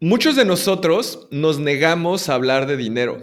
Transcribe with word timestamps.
Muchos 0.00 0.34
de 0.34 0.44
nosotros 0.44 1.28
nos 1.30 1.60
negamos 1.60 2.28
a 2.28 2.34
hablar 2.34 2.66
de 2.66 2.76
dinero. 2.76 3.22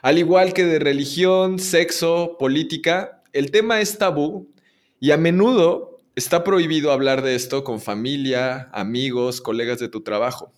Al 0.00 0.16
igual 0.16 0.54
que 0.54 0.64
de 0.64 0.78
religión, 0.78 1.58
sexo, 1.58 2.36
política, 2.38 3.22
el 3.34 3.50
tema 3.50 3.82
es 3.82 3.98
tabú 3.98 4.48
y 4.98 5.10
a 5.10 5.18
menudo 5.18 6.00
está 6.14 6.42
prohibido 6.42 6.90
hablar 6.90 7.20
de 7.20 7.34
esto 7.34 7.64
con 7.64 7.82
familia, 7.82 8.70
amigos, 8.72 9.42
colegas 9.42 9.78
de 9.78 9.88
tu 9.88 10.00
trabajo. 10.00 10.52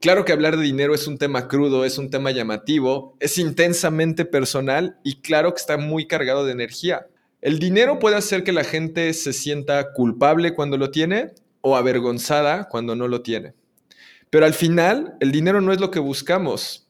Claro 0.00 0.26
que 0.26 0.32
hablar 0.32 0.58
de 0.58 0.64
dinero 0.64 0.94
es 0.94 1.06
un 1.06 1.16
tema 1.16 1.48
crudo, 1.48 1.86
es 1.86 1.96
un 1.96 2.10
tema 2.10 2.30
llamativo, 2.30 3.16
es 3.20 3.38
intensamente 3.38 4.26
personal 4.26 4.98
y 5.02 5.22
claro 5.22 5.54
que 5.54 5.60
está 5.60 5.78
muy 5.78 6.06
cargado 6.06 6.44
de 6.44 6.52
energía. 6.52 7.06
El 7.40 7.58
dinero 7.58 7.98
puede 7.98 8.16
hacer 8.16 8.44
que 8.44 8.52
la 8.52 8.64
gente 8.64 9.14
se 9.14 9.32
sienta 9.32 9.92
culpable 9.94 10.54
cuando 10.54 10.76
lo 10.76 10.90
tiene 10.90 11.32
o 11.62 11.76
avergonzada 11.76 12.68
cuando 12.68 12.94
no 12.94 13.08
lo 13.08 13.22
tiene. 13.22 13.54
Pero 14.30 14.46
al 14.46 14.54
final, 14.54 15.16
el 15.20 15.32
dinero 15.32 15.60
no 15.60 15.72
es 15.72 15.80
lo 15.80 15.90
que 15.90 15.98
buscamos. 15.98 16.88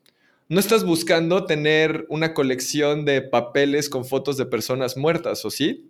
No 0.48 0.60
estás 0.60 0.84
buscando 0.84 1.46
tener 1.46 2.06
una 2.08 2.34
colección 2.34 3.04
de 3.04 3.22
papeles 3.22 3.88
con 3.88 4.04
fotos 4.04 4.36
de 4.36 4.46
personas 4.46 4.96
muertas, 4.96 5.44
¿o 5.44 5.50
sí? 5.50 5.88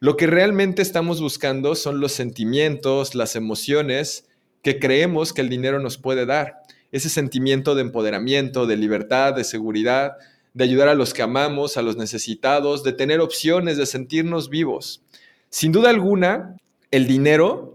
Lo 0.00 0.16
que 0.16 0.26
realmente 0.26 0.82
estamos 0.82 1.20
buscando 1.20 1.74
son 1.74 2.00
los 2.00 2.12
sentimientos, 2.12 3.14
las 3.14 3.36
emociones 3.36 4.26
que 4.62 4.78
creemos 4.78 5.32
que 5.32 5.40
el 5.40 5.48
dinero 5.48 5.78
nos 5.78 5.96
puede 5.96 6.26
dar. 6.26 6.62
Ese 6.92 7.08
sentimiento 7.08 7.74
de 7.74 7.82
empoderamiento, 7.82 8.66
de 8.66 8.76
libertad, 8.76 9.32
de 9.32 9.44
seguridad, 9.44 10.12
de 10.52 10.64
ayudar 10.64 10.88
a 10.88 10.94
los 10.94 11.14
que 11.14 11.22
amamos, 11.22 11.76
a 11.76 11.82
los 11.82 11.96
necesitados, 11.96 12.82
de 12.82 12.92
tener 12.92 13.20
opciones, 13.20 13.76
de 13.76 13.86
sentirnos 13.86 14.50
vivos. 14.50 15.02
Sin 15.50 15.72
duda 15.72 15.90
alguna, 15.90 16.56
el 16.90 17.06
dinero 17.06 17.73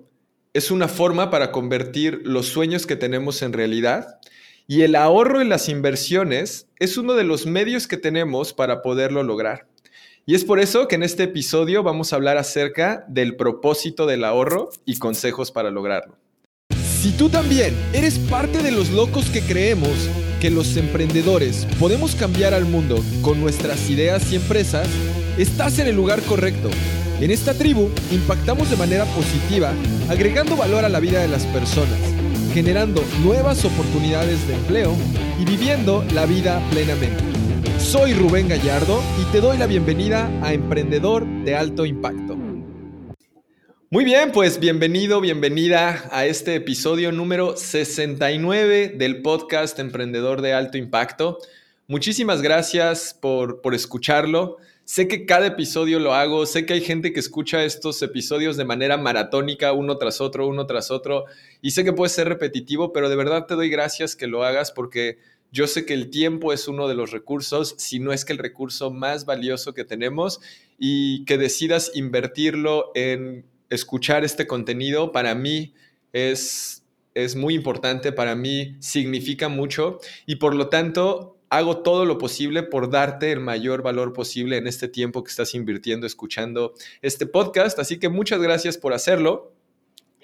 es 0.54 0.72
una 0.72 0.88
forma 0.88 1.30
para 1.30 1.52
convertir 1.52 2.22
los 2.24 2.48
sueños 2.48 2.88
que 2.88 2.96
tenemos 2.96 3.42
en 3.42 3.54
realidad 3.54 4.20
y 4.68 4.82
el 4.82 4.96
ahorro 4.96 5.42
en 5.42 5.50
las 5.50 5.70
inversiones 5.70 6.68
es 6.80 6.98
uno 6.98 7.14
de 7.14 7.24
los 7.24 7.46
medios 7.46 7.88
que 7.88 7.98
tenemos 7.98 8.54
para 8.54 8.82
poderlo 8.82 9.24
lograr. 9.24 9.68
Y 10.26 10.36
es 10.36 10.46
por 10.46 10.60
eso 10.60 10.88
que 10.88 10.96
en 10.96 11.04
este 11.04 11.24
episodio 11.24 11.82
vamos 11.82 12.14
a 12.14 12.16
hablar 12.16 12.38
acerca 12.38 13.04
del 13.08 13.36
propósito 13.36 14.06
del 14.06 14.24
ahorro 14.24 14.70
y 14.86 14.98
consejos 14.98 15.52
para 15.52 15.72
lograrlo. 15.72 16.18
Si 17.02 17.12
tú 17.12 17.30
también 17.30 17.76
eres 17.94 18.20
parte 18.20 18.62
de 18.62 18.72
los 18.72 18.90
locos 18.92 19.30
que 19.30 19.42
creemos 19.42 20.10
que 20.40 20.50
los 20.50 20.78
emprendedores 20.78 21.66
podemos 21.80 22.16
cambiar 22.16 22.54
al 22.54 22.66
mundo 22.66 23.04
con 23.22 23.40
nuestras 23.40 23.90
ideas 23.90 24.32
y 24.32 24.36
empresas, 24.36 24.88
estás 25.38 25.80
en 25.80 25.88
el 25.88 25.96
lugar 25.96 26.22
correcto. 26.24 26.70
En 27.22 27.32
esta 27.32 27.54
tribu 27.54 27.90
impactamos 28.12 28.70
de 28.70 28.78
manera 28.78 29.04
positiva, 29.04 29.74
agregando 30.08 30.56
valor 30.56 30.86
a 30.86 30.90
la 30.90 31.02
vida 31.02 31.22
de 31.22 31.28
las 31.28 31.46
personas, 31.48 32.00
generando 32.54 33.04
nuevas 33.22 33.66
oportunidades 33.66 34.48
de 34.48 34.54
empleo 34.54 34.96
y 35.38 35.44
viviendo 35.44 36.06
la 36.14 36.26
vida 36.26 36.62
plenamente. 36.72 37.22
Soy 37.78 38.14
Rubén 38.14 38.48
Gallardo 38.48 39.04
y 39.22 39.30
te 39.34 39.42
doy 39.42 39.58
la 39.58 39.68
bienvenida 39.68 40.32
a 40.42 40.54
Emprendedor 40.54 41.26
de 41.44 41.58
Alto 41.58 41.86
Impacto. 41.86 42.38
Muy 43.90 44.06
bien, 44.06 44.32
pues 44.32 44.62
bienvenido, 44.62 45.20
bienvenida 45.20 46.06
a 46.12 46.26
este 46.26 46.56
episodio 46.56 47.12
número 47.12 47.58
69 47.58 48.94
del 48.98 49.22
podcast 49.22 49.78
Emprendedor 49.80 50.42
de 50.42 50.54
Alto 50.54 50.78
Impacto. 50.78 51.40
Muchísimas 51.86 52.42
gracias 52.42 53.14
por, 53.20 53.60
por 53.60 53.76
escucharlo. 53.76 54.58
Sé 54.92 55.08
que 55.08 55.28
cada 55.28 55.46
episodio 55.46 56.00
lo 56.00 56.16
hago, 56.16 56.48
sé 56.48 56.66
que 56.66 56.74
hay 56.74 56.82
gente 56.82 57.14
que 57.14 57.20
escucha 57.20 57.64
estos 57.64 58.02
episodios 58.02 58.58
de 58.58 58.66
manera 58.66 58.98
maratónica, 58.98 59.72
uno 59.72 60.00
tras 60.00 60.20
otro, 60.20 60.48
uno 60.48 60.66
tras 60.66 60.90
otro, 60.90 61.26
y 61.62 61.70
sé 61.72 61.84
que 61.84 61.94
puede 61.94 62.10
ser 62.10 62.28
repetitivo, 62.28 62.92
pero 62.92 63.08
de 63.08 63.16
verdad 63.16 63.46
te 63.46 63.54
doy 63.54 63.70
gracias 63.70 64.16
que 64.16 64.26
lo 64.26 64.44
hagas 64.44 64.72
porque 64.72 65.20
yo 65.52 65.68
sé 65.68 65.86
que 65.86 65.94
el 65.94 66.10
tiempo 66.10 66.54
es 66.54 66.68
uno 66.68 66.88
de 66.88 66.96
los 66.96 67.12
recursos, 67.12 67.76
si 67.78 68.00
no 68.00 68.12
es 68.14 68.26
que 68.26 68.34
el 68.34 68.40
recurso 68.40 68.90
más 68.90 69.26
valioso 69.26 69.76
que 69.76 69.86
tenemos, 69.86 70.42
y 70.80 71.24
que 71.26 71.38
decidas 71.38 71.92
invertirlo 71.94 72.90
en 72.96 73.46
escuchar 73.70 74.26
este 74.26 74.48
contenido, 74.48 75.12
para 75.12 75.36
mí 75.36 75.76
es, 76.14 76.84
es 77.14 77.36
muy 77.36 77.54
importante, 77.54 78.12
para 78.12 78.34
mí 78.36 78.76
significa 78.80 79.50
mucho, 79.50 80.00
y 80.26 80.38
por 80.38 80.56
lo 80.56 80.68
tanto 80.70 81.39
hago 81.50 81.82
todo 81.82 82.06
lo 82.06 82.18
posible 82.18 82.64
por 82.64 82.90
darte 82.90 83.32
el 83.32 83.40
mayor 83.40 83.82
valor 83.82 84.14
posible 84.14 84.58
en 84.58 84.68
este 84.68 84.88
tiempo 84.88 85.24
que 85.24 85.30
estás 85.30 85.56
invirtiendo 85.56 86.06
escuchando 86.06 86.74
este 87.02 87.26
podcast. 87.26 87.80
Así 87.80 88.00
que 88.00 88.10
muchas 88.10 88.42
gracias 88.42 88.78
por 88.78 88.94
hacerlo. 88.94 89.54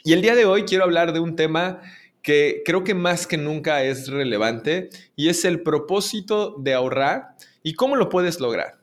Y 0.03 0.13
el 0.13 0.21
día 0.21 0.35
de 0.35 0.45
hoy 0.45 0.63
quiero 0.63 0.83
hablar 0.83 1.13
de 1.13 1.19
un 1.19 1.35
tema 1.35 1.81
que 2.21 2.61
creo 2.65 2.83
que 2.83 2.93
más 2.93 3.27
que 3.27 3.37
nunca 3.37 3.83
es 3.83 4.07
relevante 4.07 4.89
y 5.15 5.29
es 5.29 5.45
el 5.45 5.61
propósito 5.61 6.55
de 6.59 6.73
ahorrar 6.73 7.35
y 7.63 7.73
cómo 7.73 7.95
lo 7.95 8.09
puedes 8.09 8.39
lograr. 8.39 8.79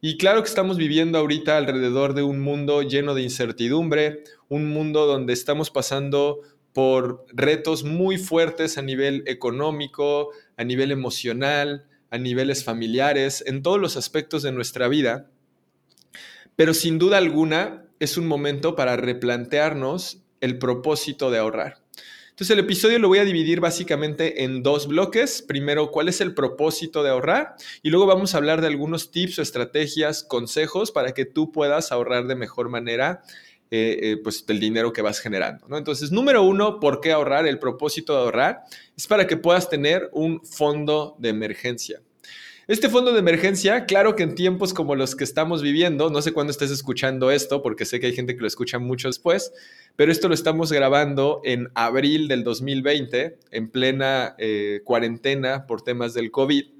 Y 0.00 0.18
claro 0.18 0.42
que 0.42 0.48
estamos 0.48 0.76
viviendo 0.76 1.18
ahorita 1.18 1.56
alrededor 1.56 2.14
de 2.14 2.22
un 2.22 2.40
mundo 2.40 2.82
lleno 2.82 3.14
de 3.14 3.22
incertidumbre, 3.22 4.22
un 4.48 4.68
mundo 4.68 5.06
donde 5.06 5.32
estamos 5.32 5.70
pasando 5.70 6.40
por 6.72 7.24
retos 7.32 7.84
muy 7.84 8.18
fuertes 8.18 8.76
a 8.76 8.82
nivel 8.82 9.24
económico, 9.26 10.30
a 10.56 10.64
nivel 10.64 10.90
emocional, 10.90 11.86
a 12.10 12.18
niveles 12.18 12.64
familiares, 12.64 13.42
en 13.46 13.62
todos 13.62 13.80
los 13.80 13.96
aspectos 13.96 14.42
de 14.42 14.52
nuestra 14.52 14.88
vida. 14.88 15.30
Pero 16.56 16.74
sin 16.74 16.98
duda 16.98 17.18
alguna 17.18 17.84
es 18.00 18.16
un 18.16 18.26
momento 18.26 18.76
para 18.76 18.96
replantearnos 18.96 20.22
el 20.40 20.58
propósito 20.58 21.30
de 21.30 21.38
ahorrar. 21.38 21.82
Entonces 22.36 22.52
el 22.52 22.64
episodio 22.64 22.98
lo 22.98 23.08
voy 23.08 23.18
a 23.18 23.24
dividir 23.24 23.60
básicamente 23.60 24.44
en 24.44 24.62
dos 24.62 24.88
bloques. 24.88 25.40
Primero, 25.40 25.90
cuál 25.90 26.08
es 26.08 26.20
el 26.20 26.34
propósito 26.34 27.02
de 27.02 27.08
ahorrar 27.08 27.54
y 27.82 27.88
luego 27.88 28.04
vamos 28.04 28.34
a 28.34 28.36
hablar 28.36 28.60
de 28.60 28.66
algunos 28.66 29.10
tips 29.10 29.38
o 29.38 29.42
estrategias, 29.42 30.22
consejos 30.22 30.92
para 30.92 31.12
que 31.12 31.24
tú 31.24 31.50
puedas 31.50 31.92
ahorrar 31.92 32.26
de 32.26 32.34
mejor 32.34 32.68
manera 32.68 33.22
eh, 33.70 33.98
eh, 34.00 34.16
pues 34.22 34.46
del 34.46 34.60
dinero 34.60 34.92
que 34.92 35.02
vas 35.02 35.18
generando. 35.18 35.66
Entonces, 35.76 36.12
número 36.12 36.42
uno, 36.42 36.78
¿por 36.78 37.00
qué 37.00 37.12
ahorrar? 37.12 37.46
El 37.46 37.58
propósito 37.58 38.12
de 38.12 38.20
ahorrar 38.20 38.60
es 38.96 39.06
para 39.06 39.26
que 39.26 39.36
puedas 39.36 39.68
tener 39.68 40.08
un 40.12 40.44
fondo 40.44 41.16
de 41.18 41.30
emergencia. 41.30 42.00
Este 42.68 42.88
fondo 42.88 43.12
de 43.12 43.20
emergencia, 43.20 43.86
claro 43.86 44.16
que 44.16 44.24
en 44.24 44.34
tiempos 44.34 44.74
como 44.74 44.96
los 44.96 45.14
que 45.14 45.22
estamos 45.22 45.62
viviendo, 45.62 46.10
no 46.10 46.20
sé 46.20 46.32
cuándo 46.32 46.50
estés 46.50 46.72
escuchando 46.72 47.30
esto, 47.30 47.62
porque 47.62 47.84
sé 47.84 48.00
que 48.00 48.06
hay 48.06 48.12
gente 48.12 48.34
que 48.34 48.40
lo 48.40 48.48
escucha 48.48 48.80
mucho 48.80 49.06
después, 49.06 49.52
pero 49.94 50.10
esto 50.10 50.26
lo 50.26 50.34
estamos 50.34 50.72
grabando 50.72 51.40
en 51.44 51.68
abril 51.74 52.26
del 52.26 52.42
2020, 52.42 53.38
en 53.52 53.70
plena 53.70 54.34
eh, 54.38 54.80
cuarentena 54.84 55.64
por 55.66 55.82
temas 55.82 56.12
del 56.12 56.32
COVID. 56.32 56.75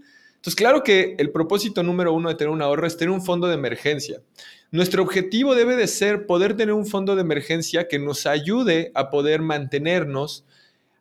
Entonces, 0.46 0.58
claro 0.58 0.84
que 0.84 1.16
el 1.18 1.32
propósito 1.32 1.82
número 1.82 2.12
uno 2.12 2.28
de 2.28 2.36
tener 2.36 2.52
un 2.52 2.62
ahorro 2.62 2.86
es 2.86 2.96
tener 2.96 3.10
un 3.10 3.20
fondo 3.20 3.48
de 3.48 3.54
emergencia. 3.54 4.22
Nuestro 4.70 5.02
objetivo 5.02 5.56
debe 5.56 5.74
de 5.74 5.88
ser 5.88 6.24
poder 6.24 6.56
tener 6.56 6.72
un 6.72 6.86
fondo 6.86 7.16
de 7.16 7.22
emergencia 7.22 7.88
que 7.88 7.98
nos 7.98 8.26
ayude 8.26 8.92
a 8.94 9.10
poder 9.10 9.42
mantenernos 9.42 10.44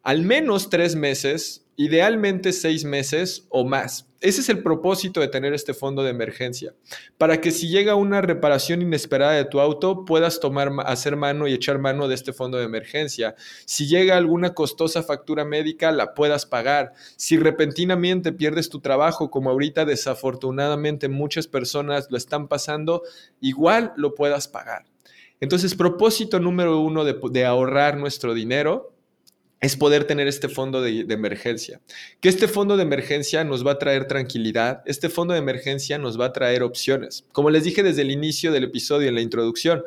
al 0.01 0.23
menos 0.23 0.71
tres 0.71 0.95
meses, 0.95 1.63
idealmente 1.75 2.53
seis 2.53 2.85
meses 2.85 3.45
o 3.49 3.65
más. 3.65 4.07
Ese 4.21 4.41
es 4.41 4.49
el 4.49 4.63
propósito 4.63 5.19
de 5.19 5.27
tener 5.27 5.53
este 5.53 5.75
fondo 5.75 6.01
de 6.01 6.09
emergencia, 6.09 6.73
para 7.17 7.41
que 7.41 7.51
si 7.51 7.67
llega 7.67 7.93
una 7.93 8.21
reparación 8.21 8.81
inesperada 8.81 9.33
de 9.33 9.45
tu 9.45 9.59
auto, 9.59 10.03
puedas 10.03 10.39
tomar, 10.39 10.71
hacer 10.85 11.15
mano 11.15 11.47
y 11.47 11.53
echar 11.53 11.77
mano 11.77 12.07
de 12.07 12.15
este 12.15 12.33
fondo 12.33 12.57
de 12.57 12.63
emergencia. 12.63 13.35
Si 13.65 13.85
llega 13.85 14.17
alguna 14.17 14.55
costosa 14.55 15.03
factura 15.03 15.45
médica, 15.45 15.91
la 15.91 16.15
puedas 16.15 16.47
pagar. 16.47 16.93
Si 17.17 17.37
repentinamente 17.37 18.31
pierdes 18.31 18.69
tu 18.69 18.79
trabajo, 18.79 19.29
como 19.29 19.51
ahorita 19.51 19.85
desafortunadamente 19.85 21.07
muchas 21.07 21.47
personas 21.47 22.07
lo 22.09 22.17
están 22.17 22.47
pasando, 22.47 23.03
igual 23.41 23.93
lo 23.95 24.15
puedas 24.15 24.47
pagar. 24.47 24.85
Entonces, 25.39 25.75
propósito 25.75 26.39
número 26.39 26.79
uno 26.79 27.03
de, 27.03 27.19
de 27.29 27.45
ahorrar 27.45 27.97
nuestro 27.97 28.33
dinero 28.33 28.94
es 29.65 29.75
poder 29.75 30.03
tener 30.05 30.27
este 30.27 30.47
fondo 30.47 30.79
de, 30.81 31.05
emergencia. 31.09 31.81
Que 32.19 32.29
este 32.29 32.47
fondo 32.47 32.77
de 32.77 32.83
emergencia 32.83 33.43
nos 33.43 33.65
va 33.65 33.71
a 33.71 33.79
traer 33.79 34.05
tranquilidad, 34.05 34.83
este 34.85 35.09
fondo 35.09 35.33
de 35.33 35.39
emergencia 35.39 35.97
nos 35.97 36.19
va 36.19 36.25
a 36.25 36.33
traer 36.33 36.61
opciones. 36.61 37.25
Como 37.31 37.49
les 37.49 37.63
dije 37.63 37.81
desde 37.81 38.03
el 38.03 38.11
inicio 38.11 38.51
del 38.51 38.65
episodio, 38.65 39.09
en 39.09 39.15
la 39.15 39.21
introducción, 39.21 39.83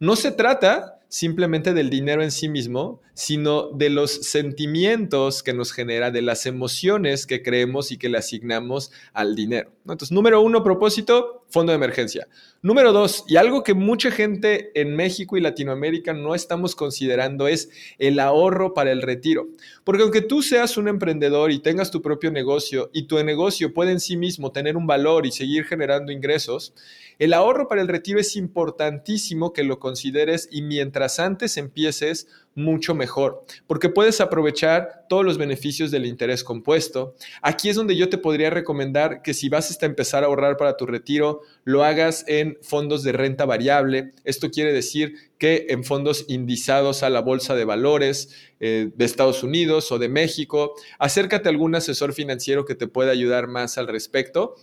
no 0.00 0.16
se 0.16 0.32
trata 0.32 0.98
simplemente 1.08 1.72
del 1.72 1.88
dinero 1.88 2.22
en 2.22 2.30
sí 2.30 2.48
mismo, 2.48 3.00
sino 3.14 3.70
de 3.70 3.88
los 3.88 4.10
sentimientos 4.10 5.42
que 5.42 5.54
nos 5.54 5.72
genera, 5.72 6.10
de 6.10 6.22
las 6.22 6.44
emociones 6.44 7.26
que 7.26 7.42
creemos 7.42 7.90
y 7.90 7.96
que 7.96 8.10
le 8.10 8.18
asignamos 8.18 8.92
al 9.14 9.34
dinero. 9.34 9.70
Entonces, 9.86 10.12
número 10.12 10.42
uno, 10.42 10.62
propósito, 10.62 11.41
fondo 11.52 11.70
de 11.70 11.76
emergencia. 11.76 12.26
Número 12.62 12.92
dos, 12.92 13.24
y 13.28 13.36
algo 13.36 13.62
que 13.62 13.74
mucha 13.74 14.10
gente 14.10 14.70
en 14.80 14.96
México 14.96 15.36
y 15.36 15.40
Latinoamérica 15.40 16.14
no 16.14 16.34
estamos 16.34 16.74
considerando 16.74 17.46
es 17.46 17.68
el 17.98 18.18
ahorro 18.18 18.72
para 18.72 18.90
el 18.90 19.02
retiro. 19.02 19.48
Porque 19.84 20.02
aunque 20.02 20.22
tú 20.22 20.42
seas 20.42 20.76
un 20.76 20.88
emprendedor 20.88 21.50
y 21.50 21.58
tengas 21.58 21.90
tu 21.90 22.00
propio 22.00 22.30
negocio 22.30 22.90
y 22.94 23.06
tu 23.06 23.22
negocio 23.22 23.74
puede 23.74 23.92
en 23.92 24.00
sí 24.00 24.16
mismo 24.16 24.50
tener 24.50 24.76
un 24.76 24.86
valor 24.86 25.26
y 25.26 25.32
seguir 25.32 25.64
generando 25.64 26.10
ingresos, 26.10 26.74
el 27.18 27.34
ahorro 27.34 27.68
para 27.68 27.82
el 27.82 27.88
retiro 27.88 28.18
es 28.18 28.34
importantísimo 28.34 29.52
que 29.52 29.62
lo 29.62 29.78
consideres 29.78 30.48
y 30.50 30.62
mientras 30.62 31.20
antes 31.20 31.56
empieces 31.56 32.28
mucho 32.54 32.94
mejor, 32.94 33.44
porque 33.66 33.88
puedes 33.88 34.20
aprovechar 34.20 35.06
todos 35.08 35.24
los 35.24 35.38
beneficios 35.38 35.90
del 35.90 36.06
interés 36.06 36.44
compuesto. 36.44 37.14
Aquí 37.40 37.68
es 37.68 37.76
donde 37.76 37.96
yo 37.96 38.08
te 38.08 38.18
podría 38.18 38.50
recomendar 38.50 39.22
que 39.22 39.34
si 39.34 39.48
vas 39.48 39.70
a 39.70 39.86
empezar 39.86 40.22
a 40.22 40.26
ahorrar 40.26 40.56
para 40.56 40.76
tu 40.76 40.86
retiro, 40.86 41.40
lo 41.64 41.84
hagas 41.84 42.24
en 42.28 42.58
fondos 42.62 43.02
de 43.02 43.12
renta 43.12 43.44
variable. 43.44 44.12
Esto 44.24 44.50
quiere 44.50 44.72
decir 44.72 45.14
que 45.38 45.66
en 45.70 45.84
fondos 45.84 46.26
indizados 46.28 47.02
a 47.02 47.10
la 47.10 47.20
bolsa 47.20 47.54
de 47.54 47.64
valores 47.64 48.30
eh, 48.60 48.90
de 48.94 49.04
Estados 49.04 49.42
Unidos 49.42 49.90
o 49.90 49.98
de 49.98 50.08
México. 50.08 50.74
Acércate 50.98 51.48
a 51.48 51.50
algún 51.52 51.74
asesor 51.74 52.12
financiero 52.12 52.64
que 52.64 52.74
te 52.74 52.86
pueda 52.86 53.10
ayudar 53.10 53.48
más 53.48 53.78
al 53.78 53.88
respecto. 53.88 54.54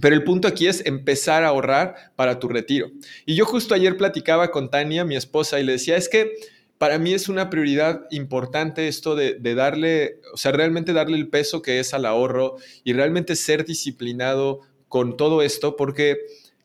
Pero 0.00 0.14
el 0.14 0.24
punto 0.24 0.48
aquí 0.48 0.66
es 0.66 0.84
empezar 0.86 1.44
a 1.44 1.48
ahorrar 1.48 2.12
para 2.16 2.38
tu 2.38 2.48
retiro. 2.48 2.90
Y 3.26 3.34
yo 3.34 3.44
justo 3.44 3.74
ayer 3.74 3.96
platicaba 3.96 4.50
con 4.50 4.70
Tania, 4.70 5.04
mi 5.04 5.16
esposa, 5.16 5.60
y 5.60 5.64
le 5.64 5.72
decía, 5.72 5.96
es 5.96 6.08
que 6.08 6.32
para 6.80 6.98
mí 6.98 7.12
es 7.12 7.28
una 7.28 7.50
prioridad 7.50 8.06
importante 8.10 8.88
esto 8.88 9.14
de, 9.14 9.38
darle, 9.54 10.18
o 10.32 10.38
sea, 10.38 10.50
realmente 10.50 10.94
darle 10.94 11.18
el 11.18 11.28
peso 11.28 11.60
que 11.60 11.78
es 11.78 11.92
al 11.92 12.06
ahorro 12.06 12.56
y 12.84 12.94
realmente 12.94 13.36
ser 13.36 13.66
disciplinado 13.66 14.60
con 14.88 15.18
todo 15.18 15.42
esto, 15.42 15.76
porque 15.76 16.16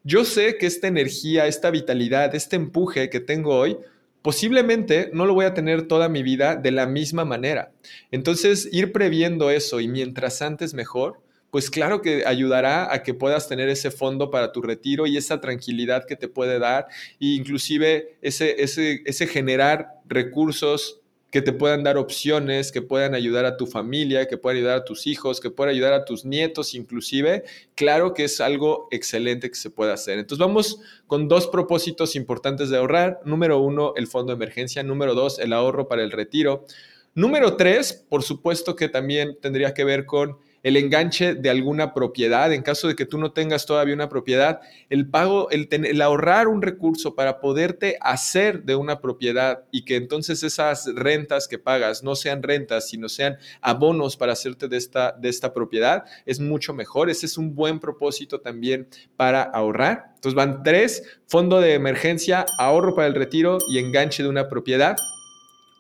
yo 0.06 0.24
sé 0.24 0.58
que 0.58 0.68
esta 0.68 0.88
energía, 0.88 1.48
esta 1.48 1.70
vitalidad, 1.70 2.34
este 2.34 2.56
empuje 2.56 3.10
que 3.10 3.20
tengo 3.20 3.58
hoy, 3.58 3.76
posiblemente 4.22 5.10
no 5.12 5.26
lo 5.26 5.34
voy 5.34 5.48
a 5.48 5.54
tener 5.54 5.86
toda 5.86 6.08
mi 6.08 6.24
vida 6.24 6.56
de 6.56 6.72
la 6.72 6.88
misma 6.88 7.26
manera. 7.26 7.74
Entonces, 8.10 8.70
ir 8.72 8.94
previendo 8.94 9.50
eso 9.50 9.82
y 9.82 9.90
mientras 9.90 10.42
antes 10.42 10.74
mejor, 10.74 11.20
pues 11.56 11.70
claro 11.70 12.02
que 12.02 12.26
ayudará 12.26 12.94
a 12.94 13.02
que 13.02 13.14
puedas 13.14 13.48
tener 13.48 13.70
ese 13.70 13.90
fondo 13.90 14.30
para 14.30 14.52
tu 14.52 14.62
retiro 14.62 15.08
y 15.08 15.16
esa 15.16 15.40
tranquilidad 15.40 16.04
que 16.06 16.18
te 16.18 16.28
puede 16.28 16.60
dar 16.60 16.88
e 17.18 17.28
inclusive 17.28 18.18
ese, 18.22 18.62
ese, 18.62 19.02
ese 19.06 19.26
generar 19.26 19.88
recursos 20.06 21.00
que 21.32 21.42
te 21.42 21.54
puedan 21.54 21.82
dar 21.82 21.96
opciones, 21.96 22.74
que 22.74 22.82
puedan 22.82 23.16
ayudar 23.16 23.46
a 23.46 23.56
tu 23.56 23.68
familia, 23.68 24.28
que 24.28 24.36
puedan 24.38 24.58
ayudar 24.58 24.80
a 24.80 24.84
tus 24.84 25.08
hijos, 25.08 25.40
que 25.40 25.50
puedan 25.50 25.74
ayudar 25.74 25.94
a 25.94 26.04
tus 26.04 26.26
nietos 26.26 26.76
inclusive, 26.76 27.46
claro 27.74 28.14
que 28.14 28.26
es 28.26 28.42
algo 28.42 28.90
excelente 28.92 29.48
que 29.48 29.56
se 29.56 29.70
puede 29.70 29.94
hacer. 29.94 30.20
Entonces 30.20 30.46
vamos 30.46 30.82
con 31.08 31.30
dos 31.30 31.48
propósitos 31.48 32.18
importantes 32.18 32.70
de 32.70 32.80
ahorrar. 32.80 33.22
Número 33.24 33.60
uno, 33.60 33.94
el 33.96 34.08
fondo 34.08 34.34
de 34.34 34.44
emergencia. 34.44 34.84
Número 34.84 35.16
dos, 35.16 35.40
el 35.40 35.54
ahorro 35.54 35.88
para 35.88 36.04
el 36.04 36.12
retiro. 36.12 36.66
Número 37.14 37.56
tres, 37.56 37.94
por 38.10 38.24
supuesto 38.24 38.76
que 38.76 38.90
también 38.90 39.38
tendría 39.42 39.74
que 39.74 39.86
ver 39.86 40.06
con 40.06 40.38
el 40.66 40.78
enganche 40.78 41.36
de 41.36 41.52
alguna 41.52 41.94
propiedad, 41.94 42.52
en 42.52 42.64
caso 42.64 42.88
de 42.88 42.96
que 42.96 43.06
tú 43.06 43.20
no 43.20 43.34
tengas 43.34 43.68
todavía 43.68 43.94
una 43.94 44.10
propiedad, 44.10 44.62
el 44.90 45.08
pago, 45.08 45.48
el, 45.52 46.02
ahorrar 46.02 46.48
un 46.48 46.64
recurso 46.64 47.14
para 47.14 47.40
poderte 47.40 48.00
hacer 48.02 48.64
de 48.64 48.76
una 48.76 49.00
propiedad 49.00 49.66
y 49.70 49.86
que 49.86 49.96
entonces 49.96 50.42
esas 50.42 50.88
rentas 50.96 51.48
que 51.48 51.60
pagas 51.60 52.02
no 52.02 52.16
sean 52.16 52.42
rentas, 52.42 52.90
sino 52.90 53.10
sean 53.10 53.38
abonos 53.62 54.18
para 54.18 54.34
hacerte 54.34 54.68
de 54.68 54.78
esta, 54.78 55.12
de 55.12 55.30
esta 55.30 55.54
propiedad, 55.54 56.06
es 56.26 56.40
mucho 56.40 56.74
mejor. 56.74 57.12
Ese 57.12 57.28
es 57.28 57.38
un 57.38 57.54
buen 57.54 57.80
propósito 57.80 58.42
también 58.42 58.88
para 59.16 59.44
ahorrar. 59.44 60.14
Entonces 60.16 60.34
van 60.34 60.64
tres, 60.64 61.04
fondo 61.28 61.62
de 61.62 61.76
emergencia, 61.76 62.44
ahorro 62.58 62.96
para 62.96 63.08
el 63.08 63.14
retiro 63.14 63.60
y 63.70 63.78
enganche 63.78 64.24
de 64.24 64.30
una 64.30 64.50
propiedad. 64.50 64.96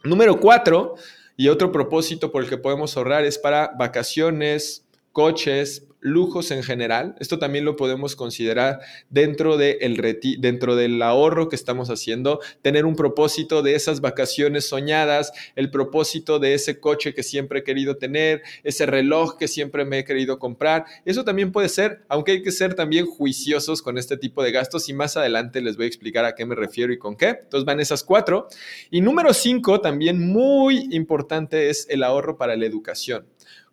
Número 0.03 0.39
cuatro, 0.39 0.93
y 1.37 1.49
otro 1.49 1.71
propósito 1.71 2.31
por 2.31 2.43
el 2.43 2.49
que 2.49 2.57
podemos 2.57 2.95
ahorrar 2.95 3.25
es 3.25 3.37
para 3.37 3.71
vacaciones, 3.77 4.85
coches, 5.11 5.87
lujos 6.05 6.51
en 6.51 6.61
general. 6.63 7.15
Esto 7.19 7.39
también 7.39 7.65
lo 7.65 7.75
podemos 7.75 8.15
considerar 8.15 8.79
dentro, 9.09 9.57
de 9.57 9.79
el 9.81 9.95
dentro 10.39 10.75
del 10.75 11.01
ahorro 11.01 11.49
que 11.49 11.55
estamos 11.55 11.89
haciendo, 11.89 12.39
tener 12.61 12.85
un 12.85 12.95
propósito 12.95 13.63
de 13.63 13.73
esas 13.73 14.01
vacaciones 14.01 14.67
soñadas, 14.67 15.31
el 15.55 15.71
propósito 15.71 16.37
de 16.37 16.53
ese 16.53 16.79
coche 16.79 17.15
que 17.15 17.23
siempre 17.23 17.59
he 17.59 17.63
querido 17.63 17.97
tener, 17.97 18.43
ese 18.63 18.85
reloj 18.85 19.37
que 19.37 19.47
siempre 19.47 19.83
me 19.83 19.99
he 19.99 20.03
querido 20.05 20.37
comprar. 20.37 20.85
Eso 21.05 21.23
también 21.23 21.51
puede 21.51 21.69
ser, 21.69 22.03
aunque 22.07 22.33
hay 22.33 22.43
que 22.43 22.51
ser 22.51 22.75
también 22.75 23.07
juiciosos 23.07 23.81
con 23.81 23.97
este 23.97 24.15
tipo 24.15 24.43
de 24.43 24.51
gastos 24.51 24.87
y 24.89 24.93
más 24.93 25.17
adelante 25.17 25.59
les 25.59 25.75
voy 25.75 25.85
a 25.85 25.87
explicar 25.87 26.23
a 26.23 26.35
qué 26.35 26.45
me 26.45 26.53
refiero 26.53 26.93
y 26.93 26.99
con 26.99 27.15
qué. 27.15 27.29
Entonces 27.29 27.65
van 27.65 27.79
esas 27.79 28.03
cuatro. 28.03 28.47
Y 28.91 29.01
número 29.01 29.33
cinco, 29.33 29.81
también 29.81 30.19
muy 30.19 30.87
importante, 30.91 31.69
es 31.69 31.87
el 31.89 32.03
ahorro 32.03 32.37
para 32.37 32.55
la 32.55 32.67
educación. 32.67 33.25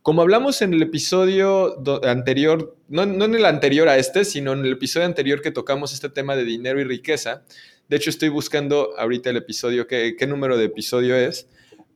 Como 0.02 0.22
hablamos 0.22 0.62
en 0.62 0.74
el 0.74 0.82
episodio 0.82 1.80
anterior, 2.02 2.76
no, 2.88 3.04
en 3.04 3.22
el 3.22 3.44
anterior 3.44 3.88
a 3.88 3.98
este, 3.98 4.24
sino 4.24 4.52
en 4.52 4.64
el 4.64 4.72
episodio 4.72 5.06
anterior 5.06 5.40
que 5.40 5.52
tocamos 5.52 5.92
este 5.92 6.08
tema 6.08 6.34
de 6.34 6.44
dinero 6.44 6.80
y 6.80 6.84
riqueza, 6.84 7.44
de 7.88 7.98
hecho 7.98 8.10
estoy 8.10 8.28
buscando 8.28 8.98
ahorita 8.98 9.30
el 9.30 9.36
episodio, 9.36 9.86
qué, 9.86 10.16
qué 10.18 10.26
número 10.26 10.58
de 10.58 10.64
episodio 10.64 11.14
es, 11.14 11.46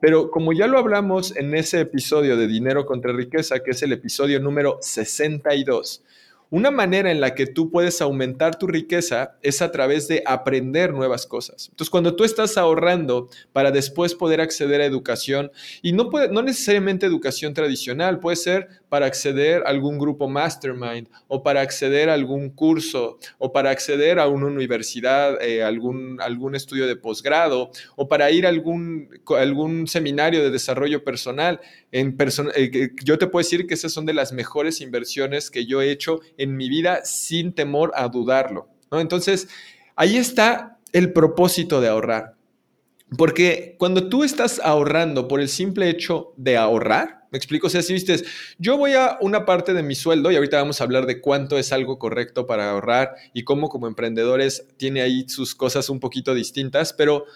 pero 0.01 0.31
como 0.31 0.53
ya 0.53 0.69
lo 0.69 0.79
hablamos 0.79 1.37
en 1.37 1.53
ese 1.57 1.81
episodio 1.81 2.37
de 2.37 2.47
dinero 2.47 2.87
contra 2.87 3.13
riqueza, 3.13 3.59
que 3.59 3.73
es 3.73 3.83
el 3.83 3.91
episodio 3.93 4.39
número 4.39 4.79
62, 4.81 6.05
una 6.51 6.71
manera 6.71 7.11
en 7.11 7.21
la 7.21 7.35
que 7.35 7.47
tú 7.47 7.71
puedes 7.71 8.01
aumentar 8.01 8.59
tu 8.59 8.67
riqueza 8.67 9.37
es 9.43 9.63
a 9.63 9.73
través 9.73 10.09
de 10.09 10.23
aprender 10.27 10.93
nuevas 10.93 11.27
cosas. 11.27 11.69
Entonces, 11.71 11.91
cuando 11.91 12.15
tú 12.15 12.25
estás 12.25 12.57
ahorrando 12.57 13.29
para 13.53 13.71
después 13.71 14.15
poder 14.15 14.41
acceder 14.41 14.81
a 14.81 14.85
educación, 14.85 15.51
y 15.83 15.93
no, 15.93 16.09
puede, 16.11 16.29
no 16.29 16.43
necesariamente 16.43 17.07
educación 17.07 17.55
tradicional, 17.55 18.21
puede 18.21 18.37
ser 18.37 18.69
para 18.89 19.07
acceder 19.07 19.63
a 19.67 19.71
algún 19.71 19.99
grupo 19.99 20.29
mastermind 20.29 21.09
o 21.29 21.43
para 21.43 21.61
acceder 21.61 22.09
a 22.09 22.15
algún 22.15 22.51
curso 22.51 23.19
o 23.39 23.53
para 23.53 23.71
acceder 23.71 24.19
a 24.19 24.29
una 24.29 24.47
universidad, 24.47 25.43
eh, 25.43 25.63
algún, 25.63 26.21
algún 26.21 26.55
estudio 26.55 26.87
de 26.87 26.97
posgrado 26.97 27.71
o 27.97 28.09
para 28.09 28.31
ir 28.31 28.47
a 28.47 28.49
algún, 28.49 29.09
algún 29.39 29.87
seminario 29.87 30.43
de 30.43 30.51
desarrollo 30.51 31.05
personal. 31.05 31.61
En 31.93 32.17
eh, 32.55 32.91
yo 33.03 33.19
te 33.19 33.27
puedo 33.27 33.43
decir 33.43 33.67
que 33.67 33.75
esas 33.75 33.93
son 33.93 34.07
de 34.07 34.15
las 34.15 34.33
mejores 34.33 34.81
inversiones 34.81 35.51
que 35.51 35.67
yo 35.67 35.83
he 35.83 35.91
hecho 35.91 36.21
en 36.37 36.57
mi 36.57 36.69
vida 36.69 37.05
sin 37.05 37.53
temor 37.53 37.93
a 37.95 38.09
dudarlo. 38.09 38.69
Entonces, 38.93 39.49
ahí 39.97 40.17
está 40.17 40.79
el 40.93 41.13
propósito 41.13 41.81
de 41.81 41.89
ahorrar. 41.89 42.35
Porque 43.17 43.77
cuando 43.79 44.09
tú 44.09 44.25
estás 44.25 44.61
ahorrando 44.63 45.29
por 45.29 45.41
el 45.41 45.49
simple 45.49 45.89
hecho 45.89 46.33
de 46.37 46.57
ahorrar, 46.57 47.16
me 47.37 47.39
explico, 47.39 47.67
o 47.67 47.71
sea, 47.71 47.83
si 47.83 47.93
viste, 47.93 48.25
yo 48.57 48.79
voy 48.79 48.95
a 48.95 49.19
una 49.21 49.45
parte 49.45 49.75
de 49.75 49.83
mi 49.83 49.95
sueldo 49.95 50.31
y 50.31 50.37
ahorita 50.37 50.57
vamos 50.57 50.81
a 50.81 50.85
hablar 50.85 51.05
de 51.05 51.21
cuánto 51.21 51.59
es 51.59 51.71
algo 51.71 51.99
correcto 51.99 52.47
para 52.47 52.71
ahorrar 52.71 53.15
y 53.35 53.45
cómo 53.45 53.69
como 53.69 53.87
emprendedores 53.87 54.67
tiene 54.79 55.03
ahí 55.03 55.29
sus 55.29 55.55
cosas 55.55 55.91
un 55.91 56.01
poquito 56.01 56.33
distintas, 56.33 56.95
pero 56.95 57.27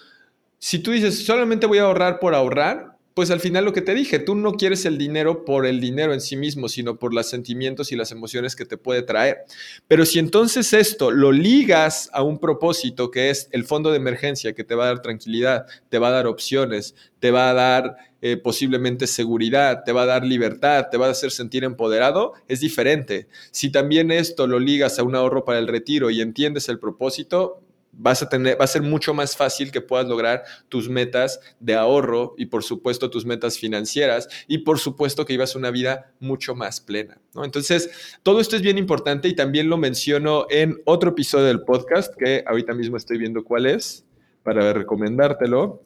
si 0.57 0.79
tú 0.79 0.89
dices, 0.89 1.23
solamente 1.23 1.67
voy 1.67 1.77
a 1.77 1.83
ahorrar 1.83 2.19
por 2.19 2.33
ahorrar, 2.33 2.97
pues 3.13 3.29
al 3.29 3.39
final 3.39 3.65
lo 3.65 3.73
que 3.73 3.81
te 3.81 3.93
dije, 3.93 4.19
tú 4.19 4.35
no 4.35 4.53
quieres 4.53 4.85
el 4.85 4.97
dinero 4.97 5.43
por 5.43 5.65
el 5.65 5.81
dinero 5.81 6.13
en 6.13 6.21
sí 6.21 6.37
mismo, 6.37 6.69
sino 6.69 6.97
por 6.97 7.13
los 7.13 7.29
sentimientos 7.29 7.91
y 7.91 7.95
las 7.95 8.11
emociones 8.11 8.55
que 8.55 8.65
te 8.65 8.77
puede 8.77 9.01
traer. 9.01 9.39
Pero 9.87 10.05
si 10.05 10.19
entonces 10.19 10.73
esto 10.73 11.11
lo 11.11 11.31
ligas 11.31 12.09
a 12.13 12.23
un 12.23 12.39
propósito 12.39 13.11
que 13.11 13.29
es 13.29 13.49
el 13.51 13.65
fondo 13.65 13.91
de 13.91 13.97
emergencia 13.97 14.53
que 14.53 14.63
te 14.63 14.75
va 14.75 14.85
a 14.85 14.87
dar 14.87 15.01
tranquilidad, 15.01 15.65
te 15.89 15.99
va 15.99 16.07
a 16.07 16.11
dar 16.11 16.27
opciones, 16.27 16.95
te 17.19 17.31
va 17.31 17.49
a 17.49 17.53
dar 17.53 17.95
eh, 18.21 18.37
posiblemente 18.37 19.07
seguridad, 19.07 19.83
te 19.83 19.91
va 19.91 20.03
a 20.03 20.05
dar 20.05 20.25
libertad, 20.25 20.87
te 20.89 20.97
va 20.97 21.07
a 21.07 21.11
hacer 21.11 21.31
sentir 21.31 21.63
empoderado, 21.63 22.33
es 22.47 22.59
diferente. 22.59 23.27
Si 23.51 23.71
también 23.71 24.11
esto 24.11 24.47
lo 24.47 24.59
ligas 24.59 24.99
a 24.99 25.03
un 25.03 25.15
ahorro 25.15 25.43
para 25.43 25.59
el 25.59 25.67
retiro 25.67 26.09
y 26.11 26.21
entiendes 26.21 26.69
el 26.69 26.79
propósito, 26.79 27.61
vas 27.93 28.21
a 28.23 28.29
tener, 28.29 28.59
va 28.59 28.65
a 28.65 28.67
ser 28.67 28.81
mucho 28.81 29.13
más 29.13 29.35
fácil 29.35 29.71
que 29.71 29.81
puedas 29.81 30.07
lograr 30.07 30.43
tus 30.69 30.89
metas 30.89 31.39
de 31.59 31.75
ahorro 31.75 32.33
y 32.37 32.47
por 32.47 32.63
supuesto 32.63 33.09
tus 33.09 33.25
metas 33.25 33.57
financieras 33.57 34.27
y 34.47 34.59
por 34.59 34.79
supuesto 34.79 35.25
que 35.25 35.33
ibas 35.33 35.55
una 35.55 35.71
vida 35.71 36.11
mucho 36.19 36.55
más 36.55 36.79
plena. 36.79 37.19
¿no? 37.33 37.43
Entonces, 37.43 37.89
todo 38.23 38.39
esto 38.39 38.55
es 38.55 38.61
bien 38.61 38.77
importante 38.77 39.27
y 39.27 39.35
también 39.35 39.69
lo 39.69 39.77
menciono 39.77 40.45
en 40.49 40.81
otro 40.85 41.11
episodio 41.11 41.45
del 41.45 41.61
podcast 41.61 42.15
que 42.15 42.43
ahorita 42.47 42.73
mismo 42.73 42.97
estoy 42.97 43.17
viendo 43.17 43.43
cuál 43.43 43.65
es 43.65 44.05
para 44.43 44.73
recomendártelo 44.73 45.83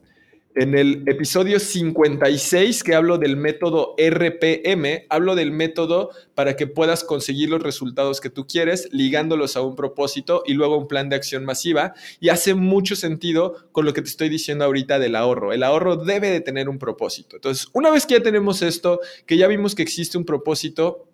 en 0.55 0.77
el 0.77 1.03
episodio 1.05 1.59
56 1.59 2.83
que 2.83 2.95
hablo 2.95 3.17
del 3.17 3.35
método 3.35 3.93
RPM, 3.97 5.05
hablo 5.09 5.35
del 5.35 5.51
método 5.51 6.11
para 6.33 6.55
que 6.55 6.65
puedas 6.65 7.03
conseguir 7.03 7.49
los 7.49 7.61
resultados 7.61 8.21
que 8.21 8.29
tú 8.29 8.47
quieres, 8.47 8.87
ligándolos 8.91 9.57
a 9.57 9.61
un 9.61 9.75
propósito 9.75 10.43
y 10.45 10.53
luego 10.53 10.77
un 10.77 10.87
plan 10.87 11.09
de 11.09 11.17
acción 11.17 11.43
masiva. 11.43 11.93
Y 12.21 12.29
hace 12.29 12.55
mucho 12.55 12.95
sentido 12.95 13.67
con 13.73 13.85
lo 13.85 13.93
que 13.93 14.01
te 14.01 14.09
estoy 14.09 14.29
diciendo 14.29 14.63
ahorita 14.63 14.97
del 14.97 15.15
ahorro. 15.15 15.51
El 15.51 15.63
ahorro 15.63 15.97
debe 15.97 16.29
de 16.29 16.39
tener 16.39 16.69
un 16.69 16.79
propósito. 16.79 17.35
Entonces, 17.35 17.67
una 17.73 17.91
vez 17.91 18.05
que 18.05 18.15
ya 18.15 18.23
tenemos 18.23 18.61
esto, 18.61 19.01
que 19.25 19.37
ya 19.37 19.47
vimos 19.47 19.75
que 19.75 19.83
existe 19.83 20.17
un 20.17 20.25
propósito, 20.25 21.09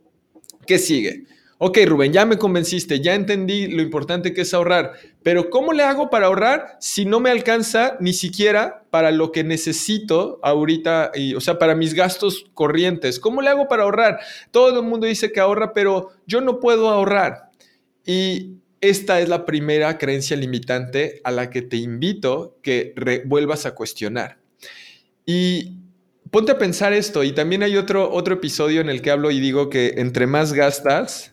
¿qué 0.67 0.77
sigue? 0.77 1.25
Ok, 1.63 1.77
Rubén, 1.85 2.11
ya 2.11 2.25
me 2.25 2.39
convenciste, 2.39 3.01
ya 3.01 3.13
entendí 3.13 3.67
lo 3.67 3.83
importante 3.83 4.33
que 4.33 4.41
es 4.41 4.53
ahorrar, 4.55 4.93
pero 5.21 5.51
¿cómo 5.51 5.73
le 5.73 5.83
hago 5.83 6.09
para 6.09 6.25
ahorrar 6.25 6.75
si 6.79 7.05
no 7.05 7.19
me 7.19 7.29
alcanza 7.29 7.97
ni 7.99 8.13
siquiera 8.13 8.83
para 8.89 9.11
lo 9.11 9.31
que 9.31 9.43
necesito 9.43 10.39
ahorita, 10.41 11.11
y, 11.13 11.35
o 11.35 11.39
sea, 11.39 11.59
para 11.59 11.75
mis 11.75 11.93
gastos 11.93 12.45
corrientes? 12.55 13.19
¿Cómo 13.19 13.43
le 13.43 13.49
hago 13.49 13.67
para 13.67 13.83
ahorrar? 13.83 14.21
Todo 14.49 14.79
el 14.79 14.87
mundo 14.87 15.05
dice 15.05 15.31
que 15.31 15.39
ahorra, 15.39 15.71
pero 15.71 16.09
yo 16.25 16.41
no 16.41 16.59
puedo 16.59 16.89
ahorrar. 16.89 17.51
Y 18.07 18.55
esta 18.81 19.19
es 19.19 19.29
la 19.29 19.45
primera 19.45 19.99
creencia 19.99 20.35
limitante 20.35 21.21
a 21.23 21.29
la 21.29 21.51
que 21.51 21.61
te 21.61 21.77
invito 21.77 22.57
que 22.63 22.95
vuelvas 23.25 23.67
a 23.67 23.75
cuestionar. 23.75 24.39
Y 25.27 25.75
ponte 26.31 26.53
a 26.53 26.57
pensar 26.57 26.91
esto, 26.91 27.23
y 27.23 27.33
también 27.33 27.61
hay 27.61 27.77
otro, 27.77 28.11
otro 28.11 28.33
episodio 28.33 28.81
en 28.81 28.89
el 28.89 29.03
que 29.03 29.11
hablo 29.11 29.29
y 29.29 29.39
digo 29.39 29.69
que 29.69 29.93
entre 29.97 30.25
más 30.25 30.53
gastas, 30.53 31.30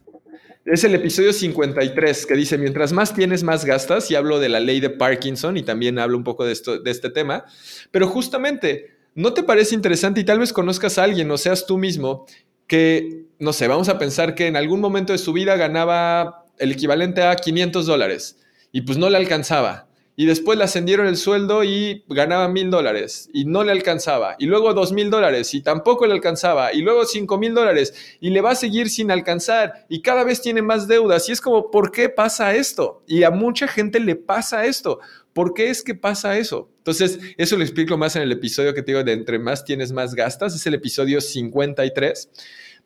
es 0.70 0.84
el 0.84 0.94
episodio 0.94 1.32
53 1.32 2.26
que 2.26 2.34
dice, 2.34 2.58
mientras 2.58 2.92
más 2.92 3.14
tienes, 3.14 3.42
más 3.42 3.64
gastas, 3.64 4.10
y 4.10 4.14
hablo 4.14 4.38
de 4.38 4.48
la 4.48 4.60
ley 4.60 4.80
de 4.80 4.90
Parkinson 4.90 5.56
y 5.56 5.62
también 5.62 5.98
hablo 5.98 6.16
un 6.16 6.25
poco 6.25 6.44
de, 6.44 6.52
este 6.52 7.10
tema, 7.10 7.44
pero 7.90 8.06
justamente, 8.08 8.96
¿no 9.14 9.32
te 9.32 9.42
parece 9.42 9.75
interesante 9.75 10.20
y 10.20 10.25
tal 10.25 10.38
vez 10.38 10.52
conozcas 10.52 10.98
a 10.98 11.04
alguien 11.04 11.30
o 11.30 11.38
seas 11.38 11.66
tú 11.66 11.78
mismo 11.78 12.26
que, 12.66 13.25
no 13.38 13.52
sé, 13.52 13.66
vamos 13.66 13.88
a 13.88 13.98
pensar 13.98 14.34
que 14.34 14.46
en 14.46 14.56
algún 14.56 14.80
momento 14.80 15.12
de 15.12 15.18
su 15.18 15.32
vida 15.32 15.56
ganaba 15.56 16.44
el 16.58 16.72
equivalente 16.72 17.22
a 17.22 17.34
500 17.34 17.87
dólares 17.87 18.38
y 18.70 18.82
pues 18.82 18.98
no 18.98 19.08
le 19.08 19.16
alcanzaba 19.16 19.88
y 20.18 20.26
después 20.26 20.58
le 20.58 20.64
ascendieron 20.64 21.06
el 21.06 21.16
sueldo 21.16 21.62
y 21.62 22.02
ganaba 22.08 22.48
mil 22.48 22.70
dólares 22.70 23.30
y 23.32 23.44
no 23.44 23.62
le 23.62 23.70
alcanzaba, 23.70 24.34
y 24.40 24.46
luego 24.46 24.75
dos 24.75 24.90
mil 24.90 25.10
dólares 25.10 25.54
y 25.54 25.62
tampoco 25.62 26.08
le 26.08 26.12
alcanzaba, 26.12 26.72
y 26.72 26.82
luego 26.82 27.04
cinco 27.04 27.38
mil 27.38 27.54
dólares 27.54 27.94
y 28.18 28.30
le 28.30 28.40
va 28.40 28.50
a 28.50 28.54
seguir 28.56 28.90
sin 28.90 29.12
alcanzar 29.12 29.87
y 29.88 30.02
cada 30.02 30.25
vez 30.25 30.42
tiene 30.42 30.60
más 30.60 30.88
deudas 30.88 31.28
y 31.28 31.32
es 31.32 31.40
como, 31.40 31.70
¿por 31.70 31.92
qué 31.92 32.08
pasa 32.08 32.56
esto? 32.56 33.04
Y 33.06 33.22
a 33.22 33.30
mucha 33.30 33.68
gente 33.68 34.00
le 34.00 34.16
pasa 34.16 34.66
esto. 34.66 34.98
¿Por 35.32 35.54
qué 35.54 35.70
es 35.70 35.84
que 35.84 35.94
pasa 35.94 36.37
eso? 36.37 36.68
Entonces, 36.78 37.20
eso 37.37 37.56
lo 37.56 37.62
explico 37.62 37.96
más 37.96 38.16
en 38.16 38.22
el 38.22 38.32
episodio 38.32 38.75
que 38.75 38.82
te 38.82 38.90
digo 38.90 39.04
de 39.04 39.12
entre 39.12 39.38
más 39.38 39.64
tienes, 39.64 39.92
más 39.92 40.16
gastas, 40.16 40.52
es 40.52 40.66
el 40.66 40.75
episodio 40.75 41.20
53. 41.20 42.28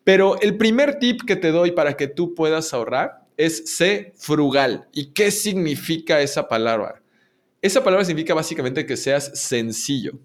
Pero 0.03 0.39
el 0.39 0.55
primer 0.55 0.99
tip 0.99 1.21
que 1.25 1.35
te 1.35 1.49
doy 1.49 1.71
para 1.71 1.97
que 1.97 2.07
tú 2.07 2.35
puedas 2.35 2.75
ahorrar 2.75 3.23
es 3.37 3.75
ser 3.75 4.13
frugal. 4.17 4.87
¿Y 4.93 5.13
qué 5.13 5.31
significa 5.31 6.21
esa 6.21 6.47
palabra? 6.47 7.02
Esa 7.63 7.81
palabra 7.81 8.03
significa 8.03 8.33
básicamente 8.33 8.85
que 8.85 8.97
seas 8.97 9.31
sencillo, 9.35 10.19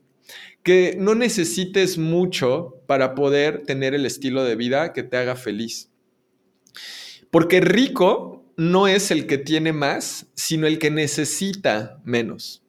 que 0.64 0.96
no 0.98 1.14
necesites 1.14 1.96
mucho 1.96 2.82
para 2.88 3.14
poder 3.14 3.62
tener 3.62 3.94
el 3.94 4.04
estilo 4.06 4.42
de 4.42 4.56
vida 4.56 4.92
que 4.92 5.04
te 5.04 5.16
haga 5.16 5.36
feliz. 5.36 5.88
Porque 7.30 7.60
rico 7.60 8.44
no 8.56 8.88
es 8.88 9.12
el 9.12 9.28
que 9.28 9.38
tiene 9.38 9.72
más, 9.72 10.26
sino 10.34 10.66
el 10.66 10.80
que 10.80 10.90
necesita 10.90 12.00
menos. 12.04 12.64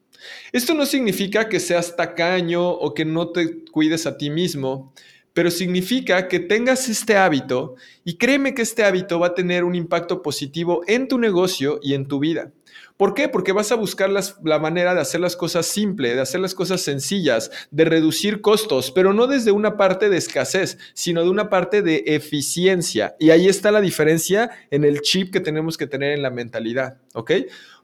Esto 0.52 0.76
no 0.76 0.86
significa 0.86 1.50
que 1.50 1.60
seas 1.60 1.96
tacaño 1.96 2.70
o 2.70 2.94
que 2.94 3.06
no 3.06 3.32
te 3.32 3.64
cuides 3.72 4.06
a 4.06 4.20
ti 4.20 4.30
mismo, 4.30 4.94
pero 5.34 5.50
significa 5.50 6.28
que 6.28 6.40
tengas 6.40 6.90
este 6.90 7.18
hábito 7.18 7.74
y 8.06 8.18
créeme 8.18 8.54
que 8.54 8.62
este 8.62 8.84
hábito 8.84 9.20
va 9.20 9.28
a 9.28 9.34
tener 9.34 9.64
un 9.64 9.74
impacto 9.74 10.22
positivo 10.22 10.84
en 10.86 11.08
tu 11.08 11.18
negocio 11.18 11.80
y 11.82 11.96
en 11.96 12.08
tu 12.08 12.20
vida. 12.20 12.52
¿Por 13.00 13.13
qué? 13.13 13.29
Porque 13.29 13.53
vas 13.53 13.72
a 13.72 13.75
buscar 13.75 14.10
la 14.10 14.60
manera 14.60 14.94
de 14.94 15.00
hacer 15.00 15.22
las 15.22 15.38
cosas 15.38 15.65
simples, 15.68 16.15
de 16.15 16.22
hacer 16.22 16.41
las 16.41 16.53
cosas 16.53 16.82
sencillas, 16.82 17.50
de 17.72 17.86
reducir 17.86 18.41
costos, 18.41 18.91
pero 18.91 19.13
no 19.13 19.25
desde 19.25 19.53
una 19.53 19.77
parte 19.77 20.10
de 20.10 20.18
escasez, 20.18 20.77
sino 20.94 21.24
de 21.24 21.29
una 21.29 21.50
parte 21.50 21.82
de 21.82 22.03
eficiencia. 22.08 23.15
Y 23.18 23.29
ahí 23.29 23.48
está 23.48 23.72
la 23.72 23.79
diferencia 23.79 24.51
en 24.70 24.84
el 24.84 25.00
chip 25.00 25.32
que 25.32 25.39
tenemos 25.39 25.77
que 25.77 25.88
tener 25.88 26.12
en 26.12 26.22
la 26.22 26.29
mentalidad, 26.29 26.98
¿ok? 27.13 27.32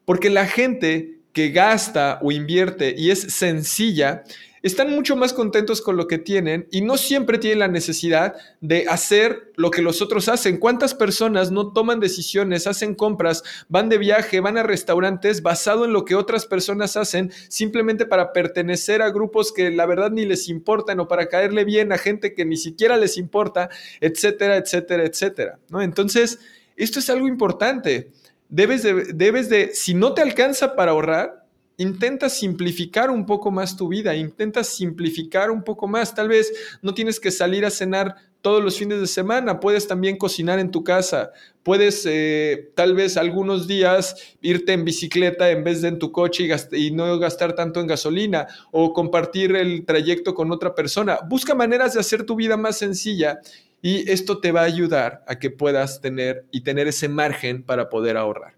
Porque 0.03 0.29
la 0.29 0.48
gente 0.48 1.22
que 1.31 1.51
gasta 1.51 2.19
o 2.22 2.34
invierte 2.34 2.93
y 2.98 3.12
es 3.12 3.22
sencilla, 3.22 4.25
están 4.65 4.89
mucho 4.89 5.15
más 5.15 5.31
contentos 5.31 5.79
con 5.79 5.95
lo 5.95 6.07
que 6.07 6.17
tienen 6.17 6.67
y 6.72 6.81
no 6.81 6.98
siempre 6.98 7.38
tienen 7.38 7.60
la 7.60 7.67
necesidad 7.67 8.34
de 8.62 8.88
hacer 8.88 9.51
lo 9.57 9.69
que 9.69 9.84
los 9.84 10.01
otros 10.01 10.27
hacen. 10.27 10.57
¿Cuántas 10.57 10.95
personas 10.95 11.51
no 11.51 11.72
toman 11.72 12.00
decisiones, 12.00 12.65
hacen 12.65 12.95
compras, 12.95 13.43
van 13.69 13.89
de 13.89 14.00
viaje, 14.00 14.39
van 14.39 14.57
a 14.57 14.63
restaurantes 14.63 15.43
basado 15.43 15.86
en 15.86 15.93
lo 15.93 16.03
que 16.03 16.15
otras 16.15 16.48
personas 16.48 16.98
hacen 16.98 17.31
simplemente 17.48 18.07
para 18.07 18.34
pertenecer 18.34 19.03
a 19.03 19.12
grupos 19.12 19.53
que 19.53 19.69
la 19.69 19.86
verdad 19.86 20.10
ni 20.10 20.25
les 20.25 20.50
importan 20.50 21.00
o 21.00 21.07
para 21.07 21.27
caerle 21.27 21.63
bien 21.63 21.91
a 21.91 22.00
gente 22.00 22.34
que 22.34 22.43
ni 22.43 22.57
siquiera 22.57 22.98
les 22.98 23.19
importa, 23.19 23.69
etcétera, 24.01 24.57
etcétera, 24.57 25.03
etcétera? 25.05 25.60
¿no? 25.69 25.84
Entonces, 25.84 26.39
esto 26.75 26.98
es 26.98 27.12
algo 27.12 27.27
importante. 27.27 28.10
Debes 28.50 28.81
de, 28.81 29.13
debes 29.13 29.48
de, 29.48 29.75
si 29.75 29.93
no 29.93 30.15
te 30.15 30.24
alcanza 30.24 30.75
para 30.75 30.89
ahorrar, 30.89 31.44
Intenta 31.77 32.29
simplificar 32.29 33.10
un 33.10 33.25
poco 33.25 33.51
más 33.51 33.75
tu 33.75 33.88
vida, 33.88 34.15
intenta 34.15 34.63
simplificar 34.63 35.51
un 35.51 35.63
poco 35.63 35.88
más. 35.88 36.15
Tal 36.15 36.29
vez 36.29 36.53
no 36.82 36.94
tienes 36.94 37.20
que 37.20 37.32
salir 37.32 37.65
a 37.65 37.70
cenar 37.70 38.15
todos 38.46 38.63
los 38.63 38.77
fines 38.77 39.00
de 39.00 39.08
semana, 39.08 39.60
puedes 39.60 39.88
también 39.88 40.17
cocinar 40.17 40.60
en 40.60 40.70
tu 40.70 40.84
casa, 40.84 41.32
puedes 41.63 42.05
eh, 42.05 42.70
tal 42.75 42.94
vez 42.94 43.17
algunos 43.17 43.67
días 43.67 44.36
irte 44.39 44.74
en 44.74 44.86
bicicleta 44.86 45.50
en 45.50 45.63
vez 45.63 45.82
de 45.82 45.88
en 45.88 45.98
tu 45.98 46.12
coche 46.12 46.48
y, 46.72 46.77
y 46.77 46.91
no 46.91 47.17
gastar 47.17 47.55
tanto 47.55 47.79
en 47.79 47.88
gasolina 47.88 48.46
o 48.72 48.94
compartir 48.94 49.55
el 49.55 49.84
trayecto 49.84 50.36
con 50.36 50.51
otra 50.51 50.75
persona. 50.75 51.17
Busca 51.27 51.55
maneras 51.55 51.96
de 51.96 52.01
hacer 52.01 52.24
tu 52.24 52.36
vida 52.36 52.55
más 52.55 52.77
sencilla 52.77 53.39
y 53.82 54.10
esto 54.12 54.39
te 54.39 54.51
va 54.51 54.62
a 54.62 54.65
ayudar 54.65 55.24
a 55.27 55.39
que 55.39 55.50
puedas 55.50 56.00
tener 56.00 56.46
y 56.51 56.62
tener 56.62 56.88
ese 56.88 57.10
margen 57.10 57.63
para 57.63 57.89
poder 57.89 58.15
ahorrar. 58.15 58.54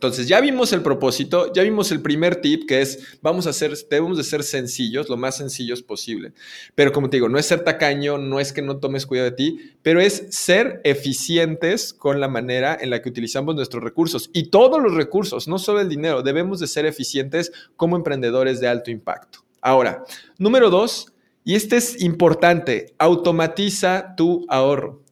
Entonces, 0.00 0.28
ya 0.28 0.40
vimos 0.40 0.72
el 0.72 0.80
propósito, 0.80 1.52
ya 1.52 1.62
vimos 1.62 1.92
el 1.92 2.00
primer 2.00 2.36
tip 2.36 2.66
que 2.66 2.80
es, 2.80 3.18
vamos 3.20 3.46
a 3.46 3.50
hacer, 3.50 3.76
debemos 3.90 4.16
de 4.16 4.24
ser 4.24 4.42
sencillos, 4.42 5.10
lo 5.10 5.18
más 5.18 5.36
sencillos 5.36 5.82
posible. 5.82 6.32
Pero 6.74 6.90
como 6.90 7.10
te 7.10 7.18
digo, 7.18 7.28
no 7.28 7.36
es 7.36 7.44
ser 7.44 7.64
tacaño, 7.64 8.16
no 8.16 8.40
es 8.40 8.54
que 8.54 8.62
no 8.62 8.78
tomes 8.78 9.04
cuidado 9.04 9.28
de 9.28 9.36
ti, 9.36 9.74
pero 9.82 10.00
es 10.00 10.28
ser 10.30 10.80
eficientes 10.84 11.92
con 11.92 12.18
la 12.18 12.28
manera 12.28 12.78
en 12.80 12.88
la 12.88 13.02
que 13.02 13.10
utilizamos 13.10 13.54
nuestros 13.54 13.84
recursos. 13.84 14.30
Y 14.32 14.44
todos 14.44 14.82
los 14.82 14.94
recursos, 14.94 15.46
no 15.48 15.58
solo 15.58 15.82
el 15.82 15.90
dinero, 15.90 16.22
debemos 16.22 16.60
de 16.60 16.66
ser 16.66 16.86
eficientes 16.86 17.52
como 17.76 17.94
emprendedores 17.94 18.58
de 18.58 18.68
alto 18.68 18.90
impacto. 18.90 19.40
Ahora, 19.60 20.02
número 20.38 20.70
dos, 20.70 21.12
y 21.44 21.56
este 21.56 21.76
es 21.76 22.00
importante, 22.00 22.94
automatiza 22.96 24.14
tu 24.16 24.46
ahorro 24.48 25.02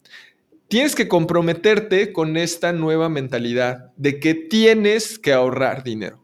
tienes 0.69 0.95
que 0.95 1.07
comprometerte 1.07 2.13
con 2.13 2.37
esta 2.37 2.71
nueva 2.71 3.09
mentalidad 3.09 3.91
de 3.97 4.19
que 4.19 4.35
tienes 4.35 5.19
que 5.19 5.33
ahorrar 5.33 5.83
dinero. 5.83 6.23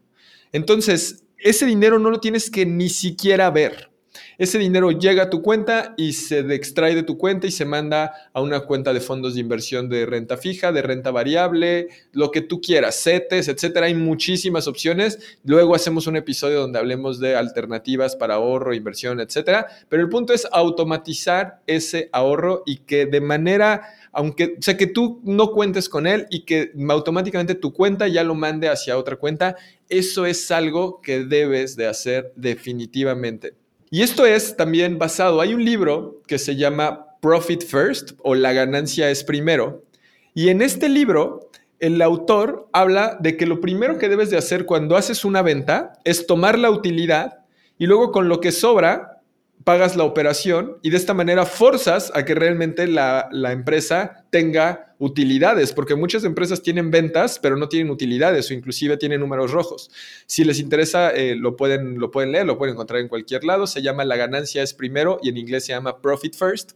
Entonces, 0.52 1.24
ese 1.36 1.66
dinero 1.66 1.98
no 1.98 2.10
lo 2.10 2.20
tienes 2.20 2.50
que 2.50 2.64
ni 2.64 2.88
siquiera 2.88 3.50
ver. 3.50 3.90
Ese 4.38 4.58
dinero 4.58 4.90
llega 4.90 5.24
a 5.24 5.30
tu 5.30 5.40
cuenta 5.40 5.94
y 5.96 6.12
se 6.12 6.40
extrae 6.54 6.94
de 6.94 7.02
tu 7.02 7.16
cuenta 7.16 7.46
y 7.46 7.50
se 7.50 7.64
manda 7.64 8.12
a 8.34 8.42
una 8.42 8.60
cuenta 8.60 8.92
de 8.92 9.00
fondos 9.00 9.34
de 9.34 9.40
inversión 9.40 9.88
de 9.88 10.04
renta 10.04 10.36
fija, 10.36 10.72
de 10.72 10.82
renta 10.82 11.10
variable, 11.10 11.88
lo 12.12 12.30
que 12.30 12.42
tú 12.42 12.60
quieras, 12.60 13.02
CETES, 13.02 13.48
etcétera. 13.48 13.86
Hay 13.86 13.94
muchísimas 13.94 14.68
opciones. 14.68 15.38
Luego 15.44 15.74
hacemos 15.74 16.06
un 16.06 16.16
episodio 16.16 16.60
donde 16.60 16.78
hablemos 16.78 17.18
de 17.18 17.34
alternativas 17.34 18.14
para 18.14 18.34
ahorro, 18.34 18.74
inversión, 18.74 19.20
etcétera. 19.20 19.68
Pero 19.88 20.02
el 20.02 20.10
punto 20.10 20.34
es 20.34 20.46
automatizar 20.52 21.62
ese 21.66 22.10
ahorro 22.12 22.62
y 22.66 22.78
que 22.78 23.06
de 23.06 23.20
manera 23.20 23.82
aunque, 24.12 24.56
sea, 24.60 24.78
que 24.78 24.86
tú 24.86 25.20
no 25.24 25.52
cuentes 25.52 25.90
con 25.90 26.06
él 26.06 26.26
y 26.30 26.46
que 26.46 26.72
automáticamente 26.88 27.54
tu 27.54 27.74
cuenta 27.74 28.08
ya 28.08 28.24
lo 28.24 28.34
mande 28.34 28.70
hacia 28.70 28.96
otra 28.96 29.16
cuenta, 29.16 29.56
eso 29.90 30.24
es 30.24 30.50
algo 30.50 31.02
que 31.02 31.24
debes 31.24 31.76
de 31.76 31.86
hacer 31.86 32.32
definitivamente. 32.34 33.52
Y 33.90 34.02
esto 34.02 34.26
es 34.26 34.56
también 34.56 34.98
basado, 34.98 35.40
hay 35.40 35.54
un 35.54 35.64
libro 35.64 36.20
que 36.26 36.38
se 36.38 36.56
llama 36.56 37.06
Profit 37.20 37.62
First 37.64 38.12
o 38.22 38.34
La 38.34 38.52
ganancia 38.52 39.10
es 39.10 39.22
primero. 39.22 39.84
Y 40.34 40.48
en 40.48 40.60
este 40.60 40.88
libro, 40.88 41.50
el 41.78 42.02
autor 42.02 42.68
habla 42.72 43.16
de 43.20 43.36
que 43.36 43.46
lo 43.46 43.60
primero 43.60 43.98
que 43.98 44.08
debes 44.08 44.30
de 44.30 44.38
hacer 44.38 44.66
cuando 44.66 44.96
haces 44.96 45.24
una 45.24 45.42
venta 45.42 45.92
es 46.04 46.26
tomar 46.26 46.58
la 46.58 46.70
utilidad 46.70 47.44
y 47.78 47.86
luego 47.86 48.10
con 48.10 48.28
lo 48.28 48.40
que 48.40 48.52
sobra 48.52 49.15
pagas 49.64 49.96
la 49.96 50.04
operación 50.04 50.78
y 50.82 50.90
de 50.90 50.96
esta 50.96 51.14
manera 51.14 51.44
forzas 51.44 52.12
a 52.14 52.24
que 52.24 52.34
realmente 52.34 52.86
la, 52.86 53.28
empresa 53.50 54.24
tenga 54.30 54.94
utilidades, 54.98 55.72
porque 55.72 55.94
muchas 55.94 56.24
empresas 56.24 56.62
tienen 56.62 56.90
ventas, 56.90 57.38
pero 57.38 57.56
no 57.56 57.68
tienen 57.68 57.90
utilidades 57.90 58.50
o 58.50 58.54
inclusive 58.54 58.96
tienen 58.96 59.20
números 59.20 59.50
rojos. 59.50 59.90
Si 60.26 60.44
les 60.44 60.60
interesa, 60.60 61.10
eh, 61.10 61.34
lo, 61.34 61.56
pueden, 61.56 61.98
lo 61.98 62.10
pueden 62.10 62.32
leer, 62.32 62.46
lo 62.46 62.58
pueden 62.58 62.74
encontrar 62.74 63.00
en 63.00 63.08
cualquier 63.08 63.44
lado. 63.44 63.66
Se 63.66 63.82
llama 63.82 64.04
La 64.04 64.16
ganancia 64.16 64.62
es 64.62 64.72
primero 64.72 65.18
y 65.22 65.30
en 65.30 65.36
inglés 65.36 65.66
se 65.66 65.72
llama 65.72 66.00
Profit 66.00 66.34
First. 66.34 66.72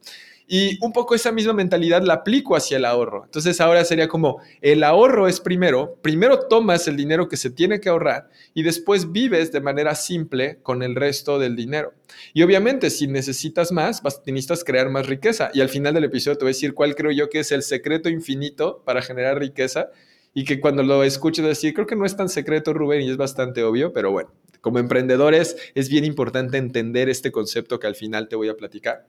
Y 0.53 0.85
un 0.85 0.93
poco 0.93 1.15
esa 1.15 1.31
misma 1.31 1.53
mentalidad 1.53 2.03
la 2.03 2.15
aplico 2.15 2.57
hacia 2.57 2.79
el 2.79 2.85
ahorro. 2.85 3.23
Entonces 3.25 3.61
ahora 3.61 3.85
sería 3.85 4.09
como, 4.09 4.41
el 4.61 4.83
ahorro 4.83 5.29
es 5.29 5.39
primero, 5.39 5.97
primero 6.03 6.41
tomas 6.49 6.89
el 6.89 6.97
dinero 6.97 7.29
que 7.29 7.37
se 7.37 7.51
tiene 7.51 7.79
que 7.79 7.89
ahorrar 7.89 8.29
y 8.53 8.65
después 8.65 9.13
vives 9.13 9.53
de 9.53 9.61
manera 9.61 9.95
simple 9.95 10.59
con 10.65 10.83
el 10.83 10.97
resto 10.97 11.39
del 11.39 11.55
dinero. 11.55 11.95
Y 12.35 12.43
obviamente 12.43 12.91
si 12.91 13.07
necesitas 13.07 13.71
más, 13.71 14.03
vas, 14.03 14.23
necesitas 14.27 14.65
crear 14.65 14.91
más 14.91 15.07
riqueza. 15.07 15.53
Y 15.55 15.61
al 15.61 15.69
final 15.69 15.95
del 15.95 16.03
episodio 16.03 16.37
te 16.37 16.45
voy 16.45 16.51
a 16.51 16.55
decir 16.55 16.75
cuál 16.75 16.97
creo 16.97 17.13
yo 17.13 17.29
que 17.29 17.39
es 17.39 17.53
el 17.53 17.63
secreto 17.63 18.09
infinito 18.09 18.83
para 18.85 19.03
generar 19.03 19.39
riqueza 19.39 19.91
y 20.35 20.43
que 20.45 20.59
cuando 20.59 20.83
lo 20.83 21.05
escuches 21.05 21.45
decir, 21.45 21.75
creo 21.75 21.87
que 21.87 21.95
no 21.95 22.05
es 22.05 22.17
tan 22.17 22.29
secreto, 22.29 22.73
Rubén, 22.73 23.03
y 23.03 23.11
es 23.11 23.17
bastante 23.17 23.63
obvio, 23.63 23.93
pero 23.93 24.11
bueno, 24.11 24.33
como 24.61 24.81
emprendedores 24.81 25.57
es 25.77 25.89
bien 25.89 26.05
importante 26.05 26.59
entender 26.59 27.09
este 27.09 27.31
concepto 27.31 27.79
que 27.79 27.87
al 27.87 27.95
final 27.95 28.27
te 28.27 28.35
voy 28.35 28.49
a 28.49 28.57
platicar. 28.57 29.07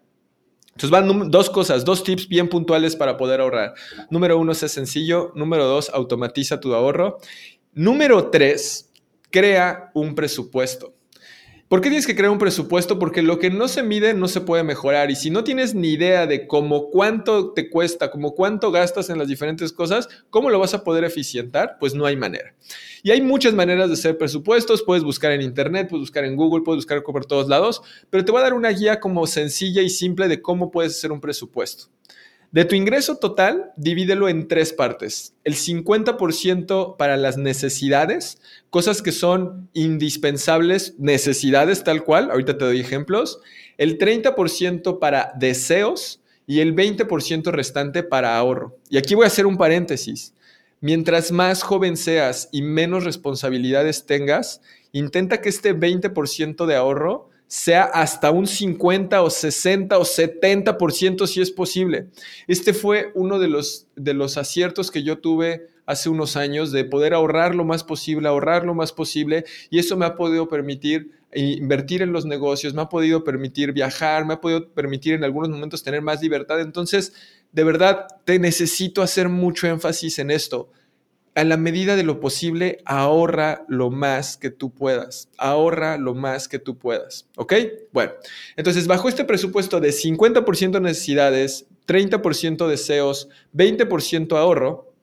Entonces 0.72 0.90
van 0.90 1.30
dos 1.30 1.50
cosas, 1.50 1.86
dos 1.86 2.04
tips 2.04 2.28
bien 2.28 2.48
puntuales 2.48 2.96
para 2.96 3.18
poder 3.18 3.42
ahorrar. 3.42 3.74
Número 4.10 4.38
uno, 4.38 4.54
es 4.54 4.60
sencillo. 4.60 5.32
Número 5.36 5.66
dos, 5.66 5.90
automatiza 5.90 6.60
tu 6.60 6.74
ahorro. 6.74 7.18
Número 7.74 8.30
tres, 8.30 8.90
crea 9.30 9.92
un 9.94 10.16
presupuesto. 10.16 10.94
¿Por 11.72 11.80
qué 11.80 11.88
tienes 11.88 12.06
que 12.06 12.18
crear 12.18 12.34
un 12.34 12.38
presupuesto? 12.38 13.00
Porque 13.00 13.22
lo 13.22 13.40
que 13.40 13.50
no 13.50 13.70
se 13.70 13.82
mide 13.82 14.14
no 14.14 14.28
se 14.28 14.42
puede 14.42 14.62
mejorar. 14.62 15.10
Y 15.10 15.16
si 15.16 15.30
no 15.30 15.46
tienes 15.46 15.74
ni 15.74 15.92
idea 15.94 16.28
de 16.28 16.46
cómo 16.46 16.90
cuánto 16.90 17.54
te 17.54 17.70
cuesta, 17.70 18.12
cómo 18.12 18.36
cuánto 18.36 18.72
gastas 18.72 19.10
en 19.10 19.18
las 19.18 19.30
diferentes 19.30 19.72
cosas, 19.72 20.10
¿cómo 20.30 20.50
lo 20.50 20.60
vas 20.60 20.74
a 20.74 20.84
poder 20.84 21.06
eficientar? 21.06 21.78
Pues 21.80 21.96
no 21.96 22.06
hay 22.06 22.18
manera. 22.18 22.54
Y 23.04 23.12
hay 23.12 23.22
muchas 23.22 23.54
maneras 23.54 23.88
de 23.88 23.94
hacer 23.94 24.18
presupuestos. 24.18 24.84
Puedes 24.84 25.06
buscar 25.06 25.32
en 25.32 25.42
Internet, 25.42 25.88
puedes 25.90 26.02
buscar 26.02 26.26
en 26.26 26.36
Google, 26.36 26.62
puedes 26.66 26.80
buscar 26.80 27.02
por 27.04 27.26
todos 27.26 27.48
lados, 27.48 27.82
pero 28.10 28.26
te 28.26 28.34
voy 28.34 28.42
a 28.42 28.44
dar 28.44 28.54
una 28.54 28.72
guía 28.72 29.00
como 29.00 29.26
sencilla 29.26 29.82
y 29.82 29.90
simple 29.90 30.28
de 30.28 30.42
cómo 30.42 30.72
puedes 30.72 30.98
hacer 30.98 31.14
un 31.14 31.22
presupuesto. 31.22 31.86
De 32.52 32.66
tu 32.66 32.76
ingreso 32.76 33.16
total, 33.16 33.72
divídelo 33.78 34.28
en 34.28 34.50
tres 34.50 34.74
partes. 34.74 35.34
El 35.46 35.56
50% 35.56 36.98
para 36.98 37.16
las 37.16 37.38
necesidades, 37.38 38.40
cosas 38.70 39.02
que 39.02 39.14
son 39.14 39.70
indispensables, 39.72 40.96
necesidades 41.00 41.86
tal 41.86 42.04
cual, 42.04 42.30
ahorita 42.30 42.58
te 42.58 42.66
doy 42.66 42.82
ejemplos. 42.82 43.40
El 43.78 43.98
30% 43.98 45.00
para 45.00 45.32
deseos 45.40 46.20
y 46.46 46.60
el 46.60 46.76
20% 46.76 47.52
restante 47.52 48.04
para 48.04 48.38
ahorro. 48.38 48.78
Y 48.90 48.98
aquí 48.98 49.16
voy 49.16 49.24
a 49.24 49.28
hacer 49.28 49.46
un 49.46 49.56
paréntesis. 49.56 50.34
Mientras 50.82 51.32
más 51.32 51.64
joven 51.64 51.96
seas 51.96 52.50
y 52.52 52.64
menos 52.64 53.06
responsabilidades 53.06 54.06
tengas, 54.06 54.60
intenta 54.92 55.40
que 55.40 55.48
este 55.48 55.74
20% 55.74 56.66
de 56.66 56.76
ahorro 56.76 57.31
sea 57.52 57.84
hasta 57.84 58.32
un 58.32 58.48
50 58.48 59.22
o 59.22 59.30
60 59.30 59.98
o 59.98 60.04
70% 60.04 61.28
si 61.28 61.42
es 61.42 61.52
posible. 61.52 62.08
Este 62.48 62.74
fue 62.74 63.12
uno 63.14 63.40
de 63.40 63.50
los, 63.50 63.88
de 63.98 64.14
los 64.14 64.38
aciertos 64.38 64.90
que 64.90 65.04
yo 65.04 65.20
tuve 65.20 65.68
hace 65.86 66.08
unos 66.08 66.38
años 66.38 66.72
de 66.72 66.86
poder 66.86 67.14
ahorrar 67.14 67.54
lo 67.54 67.66
más 67.66 67.84
posible, 67.84 68.30
ahorrar 68.30 68.64
lo 68.64 68.74
más 68.74 68.94
posible 68.94 69.44
y 69.70 69.80
eso 69.80 69.98
me 69.98 70.06
ha 70.06 70.16
podido 70.16 70.48
permitir 70.48 71.12
invertir 71.34 72.02
en 72.02 72.14
los 72.14 72.26
negocios, 72.26 72.74
me 72.74 72.84
ha 72.84 72.90
podido 72.90 73.26
permitir 73.26 73.74
viajar, 73.74 74.26
me 74.26 74.36
ha 74.36 74.40
podido 74.40 74.70
permitir 74.70 75.16
en 75.16 75.26
algunos 75.26 75.50
momentos 75.50 75.84
tener 75.84 76.02
más 76.02 76.22
libertad. 76.22 76.62
Entonces, 76.62 77.12
de 77.52 77.66
verdad, 77.66 78.08
te 78.24 78.40
necesito 78.40 79.02
hacer 79.02 79.28
mucho 79.28 79.68
énfasis 79.68 80.20
en 80.20 80.32
esto 80.32 80.72
a 81.34 81.44
la 81.44 81.58
medida 81.58 81.96
de 81.96 82.04
lo 82.04 82.20
posible, 82.20 82.80
ahorra 82.86 83.64
lo 83.68 83.90
más 83.90 84.38
que 84.38 84.50
tú 84.50 84.74
puedas. 84.74 85.30
Ahorra 85.38 85.98
lo 85.98 86.14
más 86.14 86.48
que 86.48 86.60
tú 86.60 86.78
puedas. 86.78 87.28
¿Ok? 87.38 87.54
Bueno, 87.94 88.12
entonces 88.58 88.88
bajo 88.88 89.08
este 89.08 89.24
presupuesto 89.24 89.80
de 89.80 89.90
50% 89.90 90.82
necesidades, 90.82 91.68
30% 91.88 92.68
deseos, 92.68 93.30
20% 93.56 94.38
ahorro, 94.38 94.94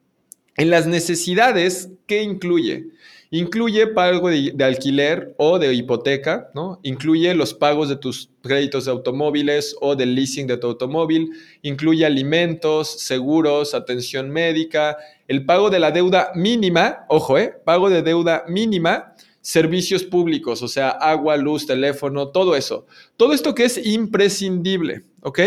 en 0.57 0.71
las 0.71 0.87
necesidades, 0.87 1.91
¿qué 2.07 2.23
incluye? 2.23 2.89
Incluye 3.31 3.89
pago 3.89 4.31
de, 4.31 4.55
alquiler 4.65 5.35
o 5.37 5.59
de 5.59 5.75
hipoteca, 5.75 6.49
¿no? 6.55 6.81
Incluye 6.83 7.35
los 7.35 7.53
pagos 7.53 7.91
de 7.91 7.97
tus 7.97 8.31
créditos 8.43 8.87
de 8.87 8.91
automóviles 8.91 9.77
o 9.81 9.95
del 9.95 10.15
leasing 10.15 10.47
de 10.47 10.57
tu 10.57 10.69
automóvil, 10.69 11.31
incluye 11.61 12.07
alimentos, 12.07 12.89
seguros, 13.01 13.75
atención 13.75 14.31
médica, 14.31 14.97
el 15.27 15.45
pago 15.45 15.69
de 15.69 15.79
la 15.79 15.91
deuda 15.91 16.33
mínima, 16.35 17.05
ojo, 17.09 17.37
¿eh? 17.37 17.55
Pago 17.65 17.91
de 17.91 18.01
deuda 18.01 18.45
mínima, 18.49 19.15
servicios 19.43 20.05
públicos, 20.05 20.63
o 20.63 20.69
sea, 20.69 20.89
agua, 20.89 21.37
luz, 21.37 21.67
teléfono, 21.67 22.29
todo 22.29 22.57
eso. 22.57 22.87
Todo 23.19 23.35
esto 23.35 23.55
que 23.55 23.65
es 23.65 23.87
imprescindible, 23.87 25.05
¿ok? 25.21 25.41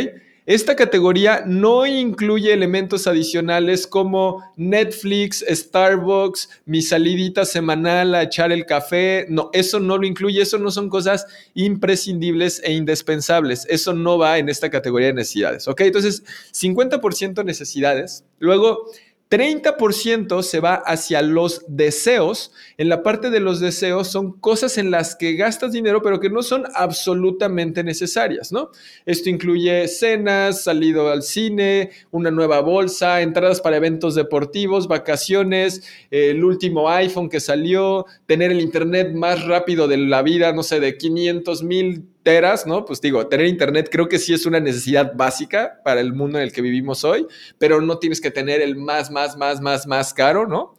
Esta 0.48 0.75
categoría 0.75 1.43
no 1.45 1.86
incluye 1.86 2.51
elementos 2.51 3.05
adicionales 3.05 3.86
como 3.86 4.43
Netflix, 4.57 5.45
Starbucks, 5.48 6.50
mi 6.65 6.81
salidita 6.81 7.45
semanal 7.45 8.15
a 8.15 8.24
echar 8.24 8.51
el 8.51 8.65
café. 8.65 9.27
No, 9.29 9.51
eso 9.53 9.79
no 9.79 10.00
lo 10.00 10.07
incluye. 10.07 10.41
Eso 10.41 10.57
no 10.57 10.71
son 10.71 10.89
cosas 10.89 11.27
imprescindibles 11.53 12.60
e 12.63 12.74
indispensables. 12.74 13.67
Eso 13.69 13.93
no 13.93 14.17
va 14.17 14.39
en 14.39 14.50
esta 14.50 14.71
categoría 14.71 15.07
de 15.07 15.13
necesidades. 15.13 15.67
¿Ok? 15.67 15.81
Entonces, 15.81 16.24
50% 16.53 17.45
necesidades. 17.45 18.25
Luego, 18.39 18.89
30% 19.31 20.44
se 20.44 20.59
va 20.59 20.75
hacia 20.75 21.22
los 21.22 21.63
deseos. 21.70 22.51
En 22.77 22.89
la 22.89 23.01
parte 23.01 23.29
de 23.29 23.39
los 23.39 23.61
deseos 23.61 24.09
son 24.09 24.33
cosas 24.33 24.77
en 24.77 24.91
las 24.91 25.15
que 25.15 25.35
gastas 25.35 25.72
dinero, 25.72 26.01
pero 26.01 26.20
que 26.20 26.29
no 26.29 26.44
son 26.44 26.65
absolutamente 26.75 27.81
necesarias, 27.81 28.51
¿no? 28.51 28.72
Esto 29.05 29.29
incluye 29.29 29.87
cenas, 29.87 30.65
salido 30.65 31.09
al 31.09 31.24
cine, 31.24 31.91
una 32.11 32.29
nueva 32.29 32.59
bolsa, 32.59 33.22
entradas 33.22 33.61
para 33.61 33.77
eventos 33.77 34.15
deportivos, 34.15 34.89
vacaciones, 34.89 35.83
el 36.11 36.44
último 36.44 36.89
iPhone 36.89 37.29
que 37.29 37.39
salió, 37.39 38.05
tener 38.25 38.51
el 38.51 38.59
internet 38.59 39.13
más 39.13 39.46
rápido 39.46 39.87
de 39.87 39.96
la 39.96 40.24
vida, 40.24 40.51
no 40.51 40.61
sé, 40.61 40.81
de 40.81 40.98
500 40.98 41.63
mil 41.63 42.03
teras, 42.24 42.68
¿no? 42.68 42.86
Pues 42.86 43.01
digo, 43.01 43.25
tener 43.27 43.48
internet 43.48 43.90
creo 43.92 44.07
que 44.07 44.20
sí 44.20 44.34
es 44.34 44.46
una 44.46 44.60
necesidad 44.60 45.14
básica 45.16 45.81
para 45.84 46.01
el 46.01 46.14
mundo 46.14 46.38
en 46.38 46.44
el 46.44 46.51
que 46.51 46.62
vivimos 46.62 47.03
hoy, 47.03 47.27
pero 47.57 47.81
no 47.81 47.98
tienes 48.00 48.22
que 48.22 48.31
tener 48.31 48.62
el 48.62 48.75
más, 48.75 49.12
más, 49.12 49.38
más, 49.38 49.62
más, 49.62 49.88
más 49.88 50.14
caro, 50.14 50.48
¿no? 50.48 50.75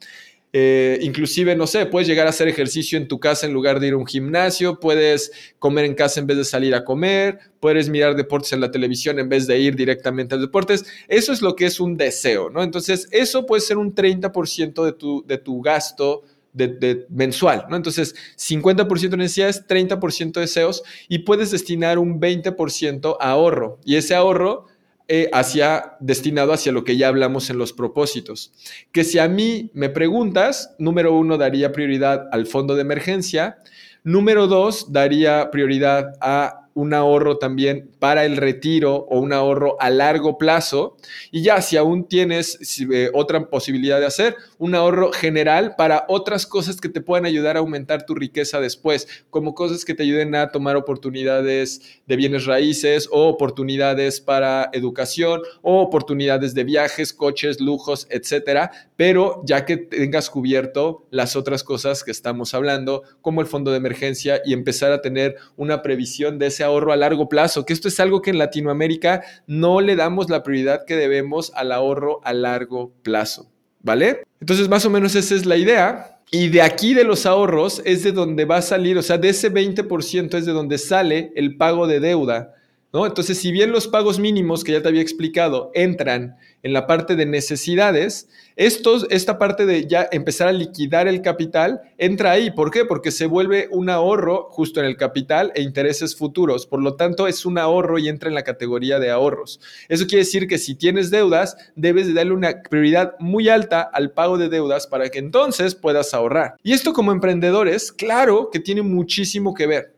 Eh, 0.55 0.99
inclusive, 1.01 1.57
no 1.57 1.67
sé, 1.67 1.87
puedes 1.87 2.07
llegar 2.07 2.27
a 2.27 2.31
hacer 2.31 2.47
ejercicio 2.47 2.99
en 2.99 3.09
tu 3.09 3.19
casa 3.19 3.47
en 3.47 3.55
lugar 3.55 3.81
de 3.81 3.87
ir 3.87 3.95
a 3.95 3.97
un 3.97 4.07
gimnasio, 4.07 4.79
puedes 4.81 5.33
comer 5.59 5.87
en 5.87 5.95
casa 5.95 6.21
en 6.21 6.27
vez 6.27 6.37
de 6.37 6.45
salir 6.45 6.75
a 6.75 6.85
comer, 6.85 7.39
puedes 7.59 7.89
mirar 7.89 8.15
deportes 8.17 8.53
en 8.53 8.61
la 8.61 8.71
televisión 8.71 9.19
en 9.19 9.31
vez 9.31 9.47
de 9.47 9.59
ir 9.59 9.77
directamente 9.77 10.35
a 10.35 10.39
deportes. 10.39 10.85
Eso 11.09 11.33
es 11.33 11.41
lo 11.41 11.57
que 11.57 11.65
es 11.65 11.81
un 11.81 11.97
deseo, 11.97 12.51
¿no? 12.51 12.63
Entonces, 12.63 13.09
eso 13.13 13.47
puede 13.47 13.63
ser 13.63 13.79
un 13.79 13.95
30% 13.95 14.85
de 14.85 14.93
tu, 14.93 15.25
de 15.27 15.39
tu 15.39 15.63
gasto 15.63 16.23
de, 16.53 17.07
mensual. 17.09 17.67
Entonces, 17.71 18.15
50% 18.37 19.17
necesidades, 19.17 19.67
30% 19.67 20.41
deseos 20.41 20.83
y 21.09 21.21
puedes 21.21 21.51
destinar 21.51 21.99
un 21.99 22.21
20% 22.21 23.17
a 23.21 23.31
ahorro. 23.31 23.79
Y 23.85 23.97
ese 23.97 24.15
ahorro 24.15 24.67
eh, 25.09 25.29
hacia, 25.33 25.97
destinado 26.01 26.53
hacia 26.53 26.73
lo 26.73 26.85
que 26.85 26.97
ya 26.97 27.09
hablamos 27.09 27.51
en 27.51 27.59
los 27.59 27.73
propósitos. 27.73 28.53
Que 28.93 29.05
si 29.05 29.19
a 29.19 29.29
mí 29.29 29.71
me 29.75 29.89
preguntas, 29.89 30.75
número 30.79 31.15
uno, 31.15 31.39
daría 31.39 31.73
prioridad 31.73 32.29
al 32.33 32.47
fondo 32.47 32.75
de 32.75 32.83
emergencia. 32.83 33.59
Número 34.05 34.47
dos, 34.47 34.93
daría 34.93 35.51
prioridad 35.51 36.15
a 36.21 36.62
un 36.75 36.95
ahorro 36.95 37.39
también 37.39 37.91
para 37.99 38.25
el 38.25 38.37
retiro 38.37 39.07
o 39.11 39.21
un 39.21 39.33
ahorro 39.33 39.77
a 39.81 39.91
largo 39.91 40.39
plazo. 40.39 40.97
Y 41.31 41.43
ya, 41.43 41.61
si 41.61 41.77
aún 41.77 42.09
tienes 42.09 42.59
eh, 42.93 43.11
otra 43.13 43.49
posibilidad 43.49 44.01
de 44.01 44.07
hacer, 44.07 44.37
un 44.59 44.75
ahorro 44.75 45.13
general 45.13 45.75
para 45.77 46.05
otras 46.09 46.47
cosas 46.47 46.81
que 46.81 46.89
te 46.89 47.01
puedan 47.01 47.27
ayudar 47.27 47.57
a 47.57 47.61
aumentar 47.61 48.07
tu 48.07 48.15
riqueza 48.15 48.61
después, 48.61 49.09
como 49.31 49.55
cosas 49.55 49.85
que 49.85 49.95
te 49.95 50.03
ayuden 50.03 50.35
a 50.35 50.51
tomar 50.51 50.77
oportunidades 50.77 52.01
de 52.07 52.17
bienes 52.17 52.47
raíces 52.47 53.09
o 53.11 53.29
oportunidades 53.29 54.21
para 54.21 54.71
educación 54.73 55.43
o 55.63 55.81
oportunidades 55.81 56.55
de 56.55 56.65
viajes, 56.65 57.13
coches, 57.13 57.61
lujos, 57.61 58.07
etcétera. 58.11 58.71
Pero 58.97 59.43
ya 59.45 59.65
que 59.65 59.77
tengas 59.77 60.31
cubierto 60.31 61.07
las 61.11 61.37
otras 61.37 61.65
cosas 61.65 62.05
que 62.05 62.11
estamos 62.11 62.55
hablando, 62.55 63.03
como 63.21 63.41
el 63.41 63.47
fondo 63.47 63.71
de 63.71 63.77
emergencia 63.77 64.41
y 64.45 64.53
empezar 64.53 64.93
a 64.93 65.03
tener 65.03 65.37
una 65.57 65.83
previsión 65.83 66.39
de 66.39 66.47
ese 66.47 66.62
ahorro 66.63 66.93
a 66.93 66.97
largo 66.97 67.29
plazo, 67.29 67.65
que 67.65 67.73
esto 67.73 67.89
es 67.89 68.01
algo 68.01 68.23
que 68.23 68.31
en 68.31 68.39
Latinoamérica 68.39 69.23
no 69.47 69.81
le 69.81 69.97
damos 69.97 70.31
la 70.31 70.43
prioridad 70.43 70.85
que 70.87 70.97
debemos 70.97 71.53
al 71.55 71.73
ahorro 71.73 72.21
a 72.25 72.33
largo 72.33 72.93
plazo, 73.03 73.51
¿vale? 73.81 74.23
Entonces, 74.41 74.69
más 74.69 74.85
o 74.85 74.91
menos 74.91 75.15
esa 75.15 75.35
es 75.35 75.47
la 75.47 75.57
idea. 75.57 76.19
Y 76.31 76.49
de 76.49 76.63
aquí 76.63 76.95
de 76.95 77.05
los 77.05 77.27
ahorros 77.27 77.83
es 77.85 78.05
de 78.05 78.13
donde 78.13 78.47
va 78.47 78.57
a 78.57 78.63
salir, 78.63 78.97
o 78.97 79.03
sea, 79.03 79.19
de 79.19 79.29
ese 79.29 79.53
20% 79.53 80.35
es 80.39 80.47
de 80.47 80.53
donde 80.53 80.79
sale 80.79 81.31
el 81.37 81.59
pago 81.59 81.87
de 81.87 82.01
deuda, 82.01 82.55
¿no? 82.93 83.07
Entonces, 83.07 83.39
si 83.39 83.53
bien 83.53 83.73
los 83.73 83.89
pagos 83.89 84.19
mínimos 84.19 84.65
que 84.65 84.73
ya 84.73 84.83
te 84.83 84.89
había 84.89 85.03
explicado 85.03 85.71
entran 85.75 86.37
en 86.63 86.73
la 86.73 86.87
parte 86.87 87.17
de 87.17 87.27
necesidades, 87.27 88.29
esta 88.57 89.39
parte 89.39 89.67
de 89.67 89.87
ya 89.87 90.09
empezar 90.13 90.49
a 90.49 90.53
liquidar 90.53 91.09
el 91.09 91.23
capital 91.23 91.81
entra 91.99 92.33
ahí. 92.33 92.51
¿Por 92.51 92.71
qué? 92.71 92.85
Porque 92.85 93.11
se 93.11 93.27
vuelve 93.27 93.69
un 93.71 93.91
ahorro 93.91 94.49
justo 94.51 94.81
en 94.81 94.87
el 94.87 94.97
capital 94.97 95.53
e 95.55 95.63
intereses 95.63 96.15
futuros. 96.15 96.67
Por 96.67 96.83
lo 96.83 96.95
tanto, 96.95 97.27
es 97.27 97.47
un 97.47 97.59
ahorro 97.59 97.99
y 97.99 98.09
entra 98.09 98.29
en 98.29 98.35
la 98.35 98.45
categoría 98.45 98.99
de 98.99 99.11
ahorros. 99.11 99.61
Eso 99.89 100.07
quiere 100.07 100.25
decir 100.25 100.47
que 100.47 100.59
si 100.59 100.75
tienes 100.75 101.11
deudas, 101.11 101.57
debes 101.75 102.07
de 102.07 102.13
darle 102.13 102.33
una 102.33 102.63
prioridad 102.63 103.15
muy 103.19 103.49
alta 103.49 103.81
al 103.81 104.13
pago 104.13 104.39
de 104.39 104.49
deudas 104.49 104.87
para 104.87 105.09
que 105.09 105.19
entonces 105.19 105.75
puedas 105.75 106.15
ahorrar. 106.15 106.57
Y 106.63 106.73
esto 106.73 106.93
como 106.93 107.11
emprendedores, 107.11 107.91
claro 107.91 108.51
que 108.53 108.61
tiene 108.61 108.83
muchísimo 108.83 109.55
que 109.55 109.67
ver. 109.67 109.92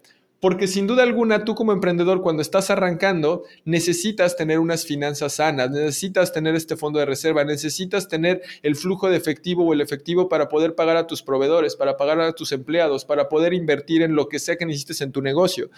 Porque 0.44 0.66
sin 0.66 0.86
duda 0.86 1.04
alguna, 1.04 1.46
tú 1.46 1.54
como 1.54 1.72
emprendedor, 1.72 2.20
cuando 2.20 2.42
estás 2.42 2.68
arrancando, 2.68 3.44
necesitas 3.64 4.36
tener 4.36 4.58
unas 4.58 4.84
finanzas 4.84 5.36
sanas, 5.36 5.70
necesitas 5.70 6.34
tener 6.34 6.54
este 6.54 6.76
fondo 6.76 6.98
de 6.98 7.06
reserva, 7.06 7.44
necesitas 7.44 8.08
tener 8.08 8.42
el 8.62 8.76
flujo 8.76 9.08
de 9.08 9.16
efectivo 9.16 9.64
o 9.64 9.72
el 9.72 9.80
efectivo 9.80 10.28
para 10.28 10.50
poder 10.50 10.74
pagar 10.74 10.98
a 10.98 11.06
tus 11.06 11.22
proveedores, 11.22 11.76
para 11.76 11.96
pagar 11.96 12.20
a 12.20 12.34
tus 12.34 12.52
empleados, 12.52 13.06
para 13.06 13.30
poder 13.30 13.54
invertir 13.54 14.02
en 14.02 14.16
lo 14.16 14.28
que 14.28 14.38
sea 14.38 14.56
que 14.56 14.66
necesites 14.66 15.00
en 15.00 15.12
tu 15.12 15.22
negocio. 15.22 15.70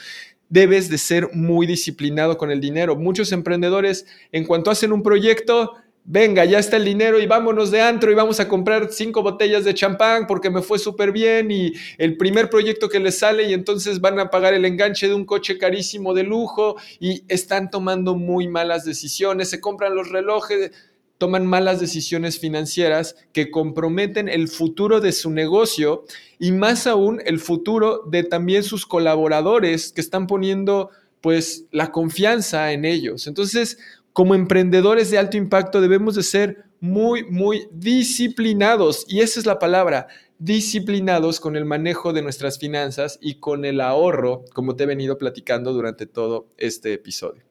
Debes 0.49 0.89
de 0.89 0.99
ser 0.99 1.31
muy 1.33 1.69
disciplinado 1.69 2.37
con 2.37 2.51
el 2.51 2.61
dinero. 2.61 2.97
Muchos 2.97 3.31
emprendedores, 3.31 4.05
en 4.33 4.47
cuanto 4.47 4.73
hacen 4.73 4.91
un 4.91 5.05
proyecto, 5.05 5.75
venga, 6.07 6.45
ya 6.45 6.61
está 6.61 6.77
el 6.77 6.85
dinero 6.85 7.21
y 7.21 7.27
vámonos 7.27 7.73
de 7.73 7.81
antro 7.81 8.11
y 8.11 8.15
vamos 8.15 8.39
a 8.39 8.47
comprar 8.47 8.93
cinco 8.93 9.23
botellas 9.23 9.65
de 9.65 9.75
champán 9.75 10.27
porque 10.29 10.51
me 10.51 10.63
fue 10.63 10.79
súper 10.79 11.11
bien 11.11 11.51
y 11.51 11.73
el 11.99 12.17
primer 12.17 12.49
proyecto 12.49 12.89
que 12.89 13.01
les 13.01 13.19
sale 13.19 13.43
y 13.51 13.53
entonces 13.53 14.01
van 14.01 14.21
a 14.21 14.31
pagar 14.31 14.55
el 14.55 14.65
enganche 14.65 15.09
de 15.09 15.15
un 15.15 15.25
coche 15.25 15.59
carísimo 15.59 16.15
de 16.15 16.23
lujo 16.23 16.77
y 17.01 17.25
están 17.29 17.71
tomando 17.71 18.15
muy 18.15 18.47
malas 18.47 18.85
decisiones, 18.85 19.51
se 19.51 19.61
compran 19.61 19.97
los 19.97 20.09
relojes, 20.11 20.71
toman 21.19 21.45
malas 21.45 21.81
decisiones 21.81 22.39
financieras 22.39 23.17
que 23.33 23.51
comprometen 23.51 24.29
el 24.29 24.47
futuro 24.49 25.01
de 25.01 25.11
su 25.11 25.31
negocio 25.31 26.05
y 26.39 26.53
más 26.53 26.87
aún 26.87 27.21
el 27.25 27.41
futuro 27.41 28.03
de 28.07 28.23
también 28.23 28.63
sus 28.63 28.87
colaboradores 28.87 29.93
que 29.93 30.03
están 30.03 30.29
poniendo 30.29 30.91
pues 31.21 31.65
la 31.73 31.91
confianza 31.91 32.71
en 32.73 32.85
ellos. 32.85 33.27
Entonces, 33.27 33.79
como 34.17 34.35
emprendedores 34.35 35.11
de 35.11 35.19
alto 35.19 35.37
impacto 35.37 35.83
debemos 35.83 36.15
de 36.15 36.23
ser 36.23 36.65
muy, 36.81 37.25
muy 37.25 37.69
disciplinados. 37.71 39.05
Y 39.09 39.21
esa 39.21 39.39
es 39.39 39.45
la 39.45 39.59
palabra, 39.59 40.07
disciplinados 40.39 41.39
con 41.39 41.55
el 41.55 41.67
manejo 41.67 42.15
de 42.15 42.23
nuestras 42.23 42.59
finanzas 42.59 43.19
y 43.21 43.41
con 43.41 43.67
el 43.67 43.79
ahorro, 43.79 44.47
como 44.55 44.75
te 44.75 44.85
he 44.85 44.87
venido 44.87 45.19
platicando 45.19 45.75
durante 45.75 46.07
todo 46.07 46.49
este 46.57 46.95
episodio. 46.95 47.43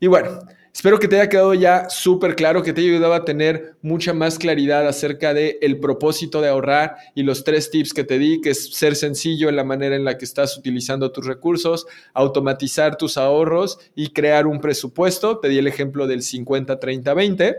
Y 0.00 0.08
bueno, 0.08 0.40
espero 0.72 0.98
que 0.98 1.08
te 1.08 1.16
haya 1.16 1.28
quedado 1.28 1.54
ya 1.54 1.88
súper 1.90 2.36
claro, 2.36 2.62
que 2.62 2.72
te 2.72 2.80
haya 2.80 2.90
ayudado 2.90 3.14
a 3.14 3.24
tener 3.24 3.76
mucha 3.82 4.12
más 4.12 4.38
claridad 4.38 4.86
acerca 4.86 5.34
del 5.34 5.56
el 5.60 5.80
propósito 5.80 6.40
de 6.40 6.48
ahorrar 6.48 6.96
y 7.14 7.22
los 7.22 7.44
tres 7.44 7.70
tips 7.70 7.92
que 7.92 8.04
te 8.04 8.18
di, 8.18 8.40
que 8.40 8.50
es 8.50 8.74
ser 8.74 8.96
sencillo 8.96 9.48
en 9.48 9.56
la 9.56 9.64
manera 9.64 9.96
en 9.96 10.04
la 10.04 10.16
que 10.16 10.24
estás 10.24 10.56
utilizando 10.56 11.12
tus 11.12 11.26
recursos, 11.26 11.86
automatizar 12.14 12.96
tus 12.96 13.16
ahorros 13.16 13.78
y 13.94 14.10
crear 14.10 14.46
un 14.46 14.60
presupuesto. 14.60 15.38
Te 15.38 15.48
di 15.48 15.58
el 15.58 15.66
ejemplo 15.66 16.06
del 16.06 16.20
50-30-20. 16.20 17.58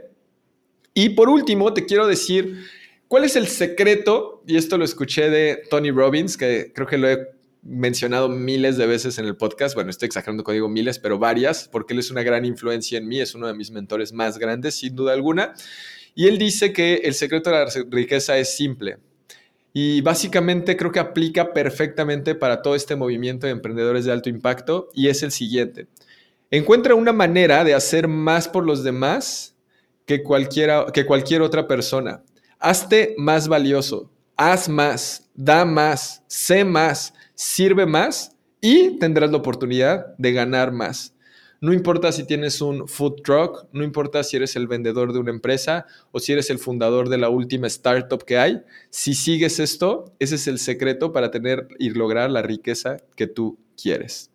Y 0.93 1.09
por 1.09 1.29
último, 1.29 1.73
te 1.73 1.85
quiero 1.85 2.07
decir 2.07 2.65
cuál 3.07 3.23
es 3.23 3.35
el 3.35 3.47
secreto, 3.47 4.41
y 4.47 4.57
esto 4.57 4.77
lo 4.77 4.85
escuché 4.85 5.29
de 5.29 5.63
Tony 5.69 5.91
Robbins, 5.91 6.37
que 6.37 6.71
creo 6.73 6.87
que 6.87 6.97
lo 6.97 7.09
he 7.09 7.40
mencionado 7.61 8.29
miles 8.29 8.77
de 8.77 8.87
veces 8.87 9.17
en 9.19 9.25
el 9.25 9.37
podcast. 9.37 9.75
Bueno, 9.75 9.89
estoy 9.89 10.07
exagerando 10.07 10.43
cuando 10.43 10.55
digo 10.55 10.69
miles, 10.69 10.99
pero 10.99 11.19
varias, 11.19 11.67
porque 11.71 11.93
él 11.93 11.99
es 11.99 12.11
una 12.11 12.23
gran 12.23 12.45
influencia 12.45 12.97
en 12.97 13.07
mí, 13.07 13.19
es 13.19 13.35
uno 13.35 13.47
de 13.47 13.53
mis 13.53 13.71
mentores 13.71 14.13
más 14.13 14.37
grandes, 14.37 14.75
sin 14.75 14.95
duda 14.95 15.13
alguna. 15.13 15.53
Y 16.15 16.27
él 16.27 16.37
dice 16.37 16.73
que 16.73 16.95
el 17.03 17.13
secreto 17.13 17.49
de 17.49 17.57
la 17.57 17.71
riqueza 17.89 18.37
es 18.37 18.55
simple. 18.55 18.97
Y 19.73 20.01
básicamente 20.01 20.75
creo 20.75 20.91
que 20.91 20.99
aplica 20.99 21.53
perfectamente 21.53 22.35
para 22.35 22.61
todo 22.61 22.75
este 22.75 22.95
movimiento 22.95 23.47
de 23.47 23.53
emprendedores 23.53 24.03
de 24.05 24.11
alto 24.11 24.29
impacto 24.29 24.89
y 24.93 25.07
es 25.07 25.23
el 25.23 25.31
siguiente. 25.31 25.87
Encuentra 26.49 26.95
una 26.95 27.13
manera 27.13 27.63
de 27.63 27.73
hacer 27.73 28.09
más 28.09 28.49
por 28.49 28.65
los 28.65 28.83
demás 28.83 29.55
que, 30.05 30.23
cualquiera, 30.23 30.87
que 30.93 31.05
cualquier 31.05 31.41
otra 31.41 31.67
persona. 31.67 32.21
Hazte 32.59 33.15
más 33.17 33.47
valioso, 33.47 34.11
haz 34.35 34.67
más, 34.67 35.29
da 35.33 35.63
más, 35.63 36.23
sé 36.27 36.65
más, 36.65 37.13
sirve 37.41 37.87
más 37.87 38.37
y 38.61 38.99
tendrás 38.99 39.31
la 39.31 39.37
oportunidad 39.37 40.15
de 40.19 40.31
ganar 40.31 40.71
más. 40.71 41.15
No 41.59 41.73
importa 41.73 42.11
si 42.11 42.23
tienes 42.23 42.61
un 42.61 42.87
food 42.87 43.23
truck, 43.23 43.65
no 43.71 43.83
importa 43.83 44.23
si 44.23 44.37
eres 44.37 44.55
el 44.55 44.67
vendedor 44.67 45.11
de 45.11 45.19
una 45.19 45.31
empresa 45.31 45.87
o 46.11 46.19
si 46.19 46.33
eres 46.33 46.51
el 46.51 46.59
fundador 46.59 47.09
de 47.09 47.17
la 47.17 47.29
última 47.29 47.65
startup 47.65 48.23
que 48.25 48.37
hay, 48.37 48.61
si 48.91 49.15
sigues 49.15 49.59
esto, 49.59 50.13
ese 50.19 50.35
es 50.35 50.47
el 50.47 50.59
secreto 50.59 51.11
para 51.11 51.31
tener 51.31 51.67
y 51.79 51.89
lograr 51.89 52.29
la 52.29 52.43
riqueza 52.43 52.97
que 53.15 53.25
tú 53.25 53.57
quieres. 53.75 54.29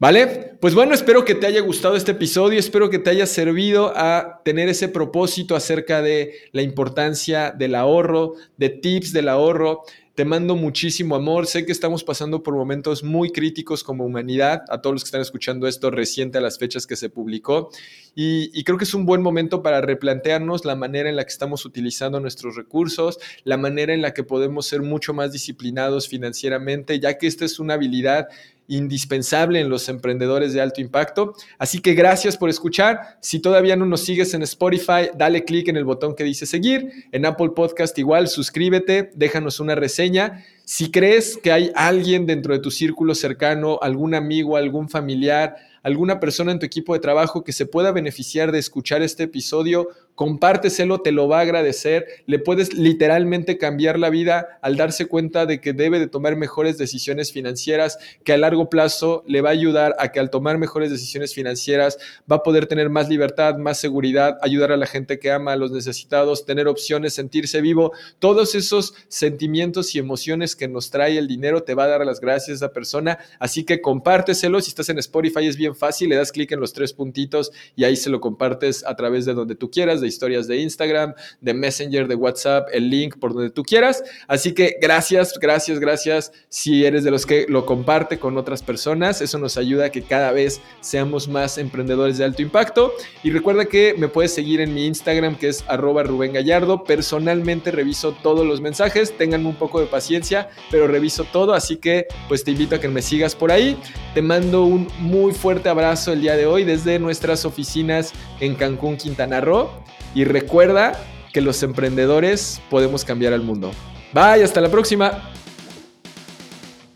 ¿Vale? 0.00 0.56
Pues 0.60 0.74
bueno, 0.74 0.92
espero 0.92 1.24
que 1.24 1.36
te 1.36 1.46
haya 1.46 1.60
gustado 1.60 1.94
este 1.94 2.12
episodio, 2.12 2.58
espero 2.58 2.90
que 2.90 2.98
te 2.98 3.10
haya 3.10 3.26
servido 3.26 3.92
a 3.96 4.42
tener 4.44 4.68
ese 4.68 4.88
propósito 4.88 5.54
acerca 5.54 6.02
de 6.02 6.34
la 6.50 6.62
importancia 6.62 7.52
del 7.52 7.76
ahorro, 7.76 8.34
de 8.56 8.70
tips 8.70 9.12
del 9.12 9.28
ahorro. 9.28 9.82
Te 10.14 10.24
mando 10.24 10.54
muchísimo 10.54 11.16
amor. 11.16 11.48
Sé 11.48 11.66
que 11.66 11.72
estamos 11.72 12.04
pasando 12.04 12.44
por 12.44 12.54
momentos 12.54 13.02
muy 13.02 13.32
críticos 13.32 13.82
como 13.82 14.04
humanidad, 14.04 14.62
a 14.68 14.80
todos 14.80 14.94
los 14.94 15.02
que 15.02 15.08
están 15.08 15.22
escuchando 15.22 15.66
esto 15.66 15.90
reciente 15.90 16.38
a 16.38 16.40
las 16.40 16.56
fechas 16.56 16.86
que 16.86 16.94
se 16.94 17.10
publicó. 17.10 17.70
Y, 18.14 18.62
creo 18.62 18.78
que 18.78 18.84
es 18.84 18.94
un 18.94 19.06
buen 19.06 19.22
momento 19.22 19.60
para 19.60 19.80
replantearnos 19.80 20.64
la 20.64 20.76
manera 20.76 21.08
en 21.08 21.16
la 21.16 21.24
que 21.24 21.32
estamos 21.32 21.64
utilizando 21.64 22.20
nuestros 22.20 22.54
recursos, 22.54 23.18
la 23.42 23.56
manera 23.56 23.92
en 23.92 24.02
la 24.02 24.14
que 24.14 24.22
podemos 24.22 24.68
ser 24.68 24.82
mucho 24.82 25.14
más 25.14 25.32
disciplinados 25.32 26.06
financieramente, 26.06 27.00
ya 27.00 27.18
que 27.18 27.26
esta 27.26 27.44
es 27.44 27.58
una 27.58 27.74
habilidad 27.74 28.28
indispensable 28.68 29.60
en 29.60 29.68
los 29.68 29.88
emprendedores 29.88 30.52
de 30.52 30.60
alto 30.60 30.80
impacto. 30.80 31.34
Así 31.58 31.80
que 31.80 31.94
gracias 31.94 32.36
por 32.36 32.48
escuchar. 32.48 33.18
Si 33.20 33.40
todavía 33.40 33.76
no 33.76 33.86
nos 33.86 34.02
sigues 34.02 34.34
en 34.34 34.42
Spotify, 34.42 35.10
dale 35.16 35.44
clic 35.44 35.68
en 35.68 35.76
el 35.76 35.84
botón 35.84 36.14
que 36.14 36.24
dice 36.24 36.46
seguir. 36.46 36.90
En 37.12 37.26
Apple 37.26 37.50
Podcast 37.54 37.98
igual, 37.98 38.28
suscríbete, 38.28 39.10
déjanos 39.14 39.60
una 39.60 39.74
reseña. 39.74 40.44
Si 40.64 40.90
crees 40.90 41.36
que 41.36 41.52
hay 41.52 41.70
alguien 41.74 42.26
dentro 42.26 42.54
de 42.54 42.60
tu 42.60 42.70
círculo 42.70 43.14
cercano, 43.14 43.78
algún 43.82 44.14
amigo, 44.14 44.56
algún 44.56 44.88
familiar, 44.88 45.56
alguna 45.82 46.18
persona 46.18 46.50
en 46.50 46.58
tu 46.58 46.66
equipo 46.66 46.94
de 46.94 47.00
trabajo 47.00 47.44
que 47.44 47.52
se 47.52 47.66
pueda 47.66 47.92
beneficiar 47.92 48.50
de 48.50 48.58
escuchar 48.58 49.02
este 49.02 49.24
episodio, 49.24 49.88
compárteselo, 50.14 51.00
te 51.00 51.12
lo 51.12 51.28
va 51.28 51.38
a 51.38 51.42
agradecer, 51.42 52.06
le 52.26 52.38
puedes 52.38 52.74
literalmente 52.74 53.58
cambiar 53.58 53.98
la 53.98 54.10
vida 54.10 54.58
al 54.62 54.76
darse 54.76 55.06
cuenta 55.06 55.46
de 55.46 55.60
que 55.60 55.72
debe 55.72 55.98
de 55.98 56.06
tomar 56.06 56.36
mejores 56.36 56.78
decisiones 56.78 57.32
financieras, 57.32 57.98
que 58.22 58.32
a 58.32 58.38
largo 58.38 58.68
plazo 58.68 59.24
le 59.26 59.40
va 59.40 59.48
a 59.48 59.52
ayudar 59.52 59.94
a 59.98 60.12
que 60.12 60.20
al 60.20 60.30
tomar 60.30 60.58
mejores 60.58 60.90
decisiones 60.90 61.34
financieras 61.34 61.98
va 62.30 62.36
a 62.36 62.42
poder 62.42 62.66
tener 62.66 62.90
más 62.90 63.08
libertad, 63.08 63.56
más 63.56 63.78
seguridad, 63.78 64.38
ayudar 64.42 64.72
a 64.72 64.76
la 64.76 64.86
gente 64.86 65.18
que 65.18 65.32
ama, 65.32 65.52
a 65.52 65.56
los 65.56 65.72
necesitados, 65.72 66.46
tener 66.46 66.68
opciones, 66.68 67.14
sentirse 67.14 67.60
vivo, 67.60 67.92
todos 68.18 68.54
esos 68.54 68.94
sentimientos 69.08 69.94
y 69.94 69.98
emociones 69.98 70.54
que 70.54 70.68
nos 70.68 70.90
trae 70.90 71.18
el 71.18 71.26
dinero 71.26 71.64
te 71.64 71.74
va 71.74 71.84
a 71.84 71.88
dar 71.88 72.06
las 72.06 72.20
gracias 72.20 72.50
a 72.50 72.66
esa 72.66 72.72
persona, 72.72 73.18
así 73.40 73.64
que 73.64 73.80
compárteselo, 73.80 74.60
si 74.60 74.68
estás 74.68 74.88
en 74.88 74.98
Spotify 74.98 75.46
es 75.46 75.56
bien 75.56 75.74
fácil, 75.74 76.08
le 76.10 76.16
das 76.16 76.30
clic 76.30 76.52
en 76.52 76.60
los 76.60 76.72
tres 76.72 76.92
puntitos 76.92 77.50
y 77.74 77.84
ahí 77.84 77.96
se 77.96 78.10
lo 78.10 78.20
compartes 78.20 78.84
a 78.86 78.94
través 78.94 79.24
de 79.24 79.34
donde 79.34 79.56
tú 79.56 79.70
quieras 79.70 80.00
de 80.04 80.08
historias 80.08 80.46
de 80.46 80.58
Instagram, 80.58 81.14
de 81.40 81.54
Messenger, 81.54 82.06
de 82.06 82.14
WhatsApp, 82.14 82.68
el 82.72 82.90
link 82.90 83.16
por 83.18 83.34
donde 83.34 83.50
tú 83.50 83.62
quieras. 83.62 84.04
Así 84.28 84.52
que 84.52 84.76
gracias, 84.80 85.38
gracias, 85.40 85.80
gracias 85.80 86.32
si 86.48 86.84
eres 86.84 87.02
de 87.02 87.10
los 87.10 87.26
que 87.26 87.46
lo 87.48 87.66
comparte 87.66 88.18
con 88.18 88.36
otras 88.38 88.62
personas. 88.62 89.20
Eso 89.20 89.38
nos 89.38 89.56
ayuda 89.56 89.86
a 89.86 89.90
que 89.90 90.02
cada 90.02 90.32
vez 90.32 90.60
seamos 90.80 91.28
más 91.28 91.58
emprendedores 91.58 92.18
de 92.18 92.24
alto 92.24 92.42
impacto. 92.42 92.92
Y 93.22 93.30
recuerda 93.30 93.64
que 93.64 93.94
me 93.98 94.08
puedes 94.08 94.32
seguir 94.32 94.60
en 94.60 94.74
mi 94.74 94.86
Instagram 94.86 95.36
que 95.36 95.48
es 95.48 95.64
arroba 95.68 96.02
Rubén 96.02 96.32
Gallardo. 96.32 96.84
Personalmente 96.84 97.70
reviso 97.70 98.12
todos 98.22 98.46
los 98.46 98.60
mensajes. 98.60 99.16
Tengan 99.16 99.46
un 99.46 99.56
poco 99.56 99.80
de 99.80 99.86
paciencia, 99.86 100.50
pero 100.70 100.86
reviso 100.86 101.24
todo. 101.24 101.54
Así 101.54 101.76
que 101.76 102.06
pues 102.28 102.44
te 102.44 102.50
invito 102.50 102.76
a 102.76 102.80
que 102.80 102.88
me 102.88 103.02
sigas 103.02 103.34
por 103.34 103.50
ahí. 103.50 103.76
Te 104.14 104.22
mando 104.22 104.64
un 104.64 104.88
muy 104.98 105.32
fuerte 105.32 105.68
abrazo 105.68 106.12
el 106.12 106.20
día 106.20 106.36
de 106.36 106.46
hoy 106.46 106.64
desde 106.64 106.98
nuestras 106.98 107.44
oficinas 107.44 108.12
en 108.40 108.54
Cancún, 108.54 108.96
Quintana 108.96 109.40
Roo. 109.40 109.70
Y 110.14 110.24
recuerda 110.24 110.92
que 111.32 111.40
los 111.40 111.62
emprendedores 111.64 112.62
podemos 112.70 113.04
cambiar 113.04 113.32
al 113.32 113.42
mundo. 113.42 113.72
Bye, 114.12 114.44
hasta 114.44 114.60
la 114.60 114.70
próxima. 114.70 115.30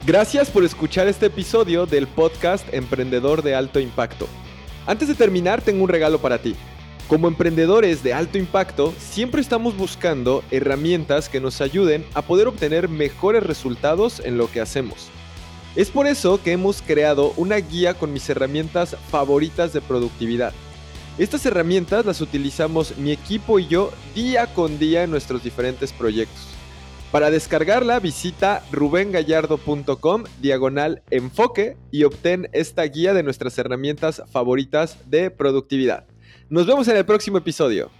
Gracias 0.06 0.48
por 0.50 0.64
escuchar 0.64 1.08
este 1.08 1.26
episodio 1.26 1.84
del 1.84 2.06
podcast 2.06 2.72
Emprendedor 2.72 3.42
de 3.42 3.56
Alto 3.56 3.80
Impacto. 3.80 4.28
Antes 4.86 5.08
de 5.08 5.14
terminar, 5.14 5.60
tengo 5.60 5.82
un 5.82 5.88
regalo 5.88 6.20
para 6.20 6.38
ti. 6.38 6.54
Como 7.08 7.26
emprendedores 7.26 8.02
de 8.02 8.14
alto 8.14 8.38
impacto, 8.38 8.94
siempre 8.98 9.40
estamos 9.40 9.76
buscando 9.76 10.44
herramientas 10.50 11.28
que 11.28 11.40
nos 11.40 11.60
ayuden 11.60 12.06
a 12.14 12.22
poder 12.22 12.46
obtener 12.46 12.88
mejores 12.88 13.42
resultados 13.42 14.20
en 14.24 14.38
lo 14.38 14.50
que 14.50 14.60
hacemos. 14.60 15.08
Es 15.74 15.90
por 15.90 16.06
eso 16.06 16.40
que 16.42 16.52
hemos 16.52 16.82
creado 16.82 17.32
una 17.36 17.56
guía 17.56 17.94
con 17.94 18.12
mis 18.12 18.28
herramientas 18.30 18.96
favoritas 19.10 19.72
de 19.72 19.80
productividad 19.80 20.52
estas 21.18 21.44
herramientas 21.46 22.06
las 22.06 22.20
utilizamos 22.20 22.96
mi 22.96 23.10
equipo 23.10 23.58
y 23.58 23.66
yo 23.66 23.92
día 24.14 24.46
con 24.54 24.78
día 24.78 25.02
en 25.02 25.10
nuestros 25.10 25.42
diferentes 25.42 25.92
proyectos. 25.92 26.46
Para 27.10 27.30
descargarla 27.30 28.00
visita 28.00 28.62
rubengallardo.com 28.70 30.24
diagonal 30.40 31.02
enfoque 31.10 31.76
y 31.90 32.04
obtén 32.04 32.48
esta 32.52 32.82
guía 32.84 33.14
de 33.14 33.22
nuestras 33.22 33.56
herramientas 33.58 34.22
favoritas 34.30 34.98
de 35.06 35.30
productividad. 35.30 36.06
Nos 36.50 36.66
vemos 36.66 36.86
en 36.88 36.96
el 36.96 37.04
próximo 37.04 37.38
episodio. 37.38 37.90